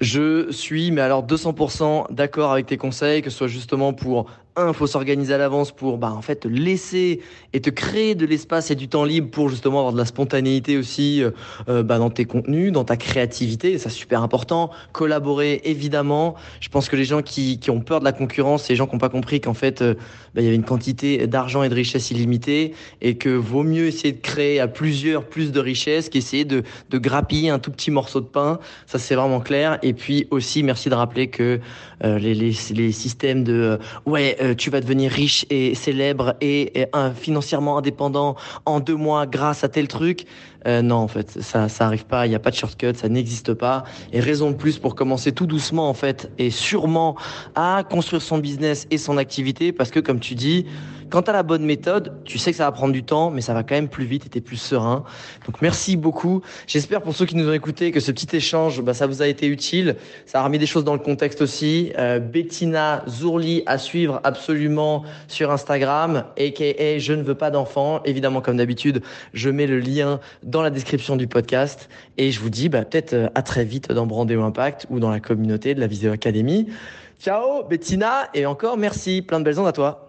Je 0.00 0.50
suis, 0.52 0.92
mais 0.92 1.00
alors 1.00 1.26
200% 1.26 2.12
d'accord 2.12 2.52
avec 2.52 2.66
tes 2.66 2.76
conseils, 2.76 3.20
que 3.20 3.30
ce 3.30 3.36
soit 3.36 3.48
justement 3.48 3.92
pour 3.92 4.30
un, 4.56 4.72
faut 4.72 4.86
s'organiser 4.86 5.34
à 5.34 5.38
l'avance 5.38 5.72
pour, 5.72 5.98
bah, 5.98 6.12
en 6.12 6.22
fait, 6.22 6.44
laisser 6.44 7.20
et 7.52 7.60
te 7.60 7.70
créer 7.70 8.14
de 8.14 8.26
l'espace 8.26 8.70
et 8.70 8.74
du 8.74 8.88
temps 8.88 9.04
libre 9.04 9.30
pour 9.30 9.48
justement 9.48 9.78
avoir 9.78 9.92
de 9.92 9.98
la 9.98 10.04
spontanéité 10.04 10.76
aussi, 10.76 11.22
euh, 11.68 11.82
bah, 11.82 11.98
dans 11.98 12.10
tes 12.10 12.24
contenus, 12.24 12.72
dans 12.72 12.84
ta 12.84 12.96
créativité. 12.96 13.78
Ça, 13.78 13.88
c'est 13.88 13.96
super 13.96 14.22
important. 14.22 14.70
Collaborer, 14.92 15.60
évidemment. 15.64 16.34
Je 16.60 16.68
pense 16.68 16.88
que 16.88 16.96
les 16.96 17.04
gens 17.04 17.22
qui, 17.22 17.58
qui 17.58 17.70
ont 17.70 17.80
peur 17.80 18.00
de 18.00 18.04
la 18.04 18.12
concurrence, 18.12 18.68
les 18.68 18.76
gens 18.76 18.86
qui 18.86 18.94
n'ont 18.94 19.00
pas 19.00 19.08
compris 19.08 19.40
qu'en 19.40 19.54
fait, 19.54 19.82
euh, 19.82 19.94
bah, 20.34 20.40
il 20.40 20.44
y 20.44 20.46
avait 20.48 20.56
une 20.56 20.64
quantité 20.64 21.26
d'argent 21.26 21.62
et 21.62 21.68
de 21.68 21.74
richesse 21.74 22.10
illimitée 22.10 22.74
et 23.00 23.16
que 23.16 23.28
vaut 23.28 23.62
mieux 23.62 23.86
essayer 23.86 24.12
de 24.12 24.20
créer 24.20 24.60
à 24.60 24.68
plusieurs 24.68 25.24
plus 25.24 25.52
de 25.52 25.60
richesse 25.60 26.08
qu'essayer 26.08 26.44
de, 26.44 26.62
de 26.90 26.98
grappiller 26.98 27.50
un 27.50 27.58
tout 27.58 27.70
petit 27.70 27.90
morceau 27.90 28.20
de 28.20 28.26
pain. 28.26 28.58
Ça, 28.86 28.98
c'est 28.98 29.14
vraiment 29.14 29.40
clair. 29.40 29.78
Et 29.82 29.92
puis 29.92 30.26
aussi, 30.30 30.62
merci 30.62 30.88
de 30.88 30.94
rappeler 30.94 31.28
que 31.28 31.60
euh, 32.04 32.18
les, 32.18 32.34
les, 32.34 32.52
les 32.70 32.92
systèmes 32.92 33.44
de, 33.44 33.52
euh, 33.52 33.76
ouais, 34.06 34.36
euh, 34.48 34.54
tu 34.54 34.70
vas 34.70 34.80
devenir 34.80 35.10
riche 35.10 35.46
et 35.50 35.74
célèbre 35.74 36.34
et, 36.40 36.86
financièrement 37.14 37.78
indépendant 37.78 38.36
en 38.66 38.80
deux 38.80 38.96
mois 38.96 39.26
grâce 39.26 39.64
à 39.64 39.68
tel 39.68 39.88
truc. 39.88 40.26
Euh, 40.66 40.82
non, 40.82 40.96
en 40.96 41.08
fait, 41.08 41.40
ça, 41.40 41.68
ça 41.68 41.86
arrive 41.86 42.04
pas. 42.06 42.26
Il 42.26 42.30
n'y 42.30 42.34
a 42.34 42.40
pas 42.40 42.50
de 42.50 42.56
shortcut, 42.56 42.94
ça 42.94 43.08
n'existe 43.08 43.54
pas. 43.54 43.84
Et 44.12 44.20
raison 44.20 44.50
de 44.50 44.56
plus 44.56 44.78
pour 44.78 44.94
commencer 44.94 45.32
tout 45.32 45.46
doucement, 45.46 45.88
en 45.88 45.94
fait, 45.94 46.30
et 46.38 46.50
sûrement 46.50 47.16
à 47.54 47.84
construire 47.88 48.22
son 48.22 48.38
business 48.38 48.86
et 48.90 48.98
son 48.98 49.16
activité, 49.18 49.72
parce 49.72 49.90
que 49.90 50.00
comme 50.00 50.20
tu 50.20 50.34
dis, 50.34 50.66
quand 51.10 51.22
tu 51.22 51.30
as 51.30 51.32
la 51.32 51.42
bonne 51.42 51.64
méthode, 51.64 52.14
tu 52.24 52.38
sais 52.38 52.50
que 52.50 52.56
ça 52.56 52.64
va 52.64 52.72
prendre 52.72 52.92
du 52.92 53.02
temps, 53.02 53.30
mais 53.30 53.40
ça 53.40 53.54
va 53.54 53.62
quand 53.62 53.74
même 53.74 53.88
plus 53.88 54.04
vite 54.04 54.26
et 54.26 54.28
tu 54.28 54.38
es 54.38 54.40
plus 54.40 54.56
serein. 54.56 55.04
Donc 55.46 55.60
merci 55.62 55.96
beaucoup. 55.96 56.42
J'espère 56.66 57.02
pour 57.02 57.14
ceux 57.14 57.26
qui 57.26 57.36
nous 57.36 57.48
ont 57.48 57.52
écoutés 57.52 57.90
que 57.90 58.00
ce 58.00 58.12
petit 58.12 58.36
échange, 58.36 58.82
bah, 58.82 58.94
ça 58.94 59.06
vous 59.06 59.22
a 59.22 59.26
été 59.26 59.46
utile. 59.46 59.96
Ça 60.26 60.40
a 60.40 60.44
remis 60.44 60.58
des 60.58 60.66
choses 60.66 60.84
dans 60.84 60.92
le 60.92 60.98
contexte 60.98 61.42
aussi. 61.42 61.92
Euh, 61.98 62.18
Bettina 62.18 63.04
Zourli 63.08 63.62
à 63.66 63.78
suivre 63.78 64.20
absolument 64.24 65.04
sur 65.28 65.50
Instagram, 65.50 66.24
aka 66.38 66.98
Je 66.98 67.12
ne 67.12 67.22
veux 67.22 67.34
pas 67.34 67.50
d'enfants. 67.50 68.00
Évidemment, 68.04 68.40
comme 68.40 68.56
d'habitude, 68.56 69.02
je 69.34 69.50
mets 69.50 69.66
le 69.66 69.78
lien 69.78 70.20
dans 70.42 70.62
la 70.62 70.70
description 70.70 71.16
du 71.16 71.26
podcast. 71.26 71.88
Et 72.16 72.30
je 72.30 72.40
vous 72.40 72.50
dis 72.50 72.68
bah, 72.68 72.84
peut-être 72.84 73.14
euh, 73.14 73.28
à 73.34 73.42
très 73.42 73.64
vite 73.64 73.92
dans 73.92 74.06
Brandéo 74.06 74.42
Impact 74.42 74.86
ou 74.90 75.00
dans 75.00 75.10
la 75.10 75.20
communauté 75.20 75.74
de 75.74 75.80
la 75.80 75.86
Visio 75.86 76.12
Academy. 76.12 76.68
Ciao 77.20 77.64
Bettina 77.64 78.28
et 78.34 78.46
encore 78.46 78.76
merci. 78.76 79.22
Plein 79.22 79.40
de 79.40 79.44
belles 79.44 79.58
ondes 79.58 79.66
à 79.66 79.72
toi. 79.72 80.04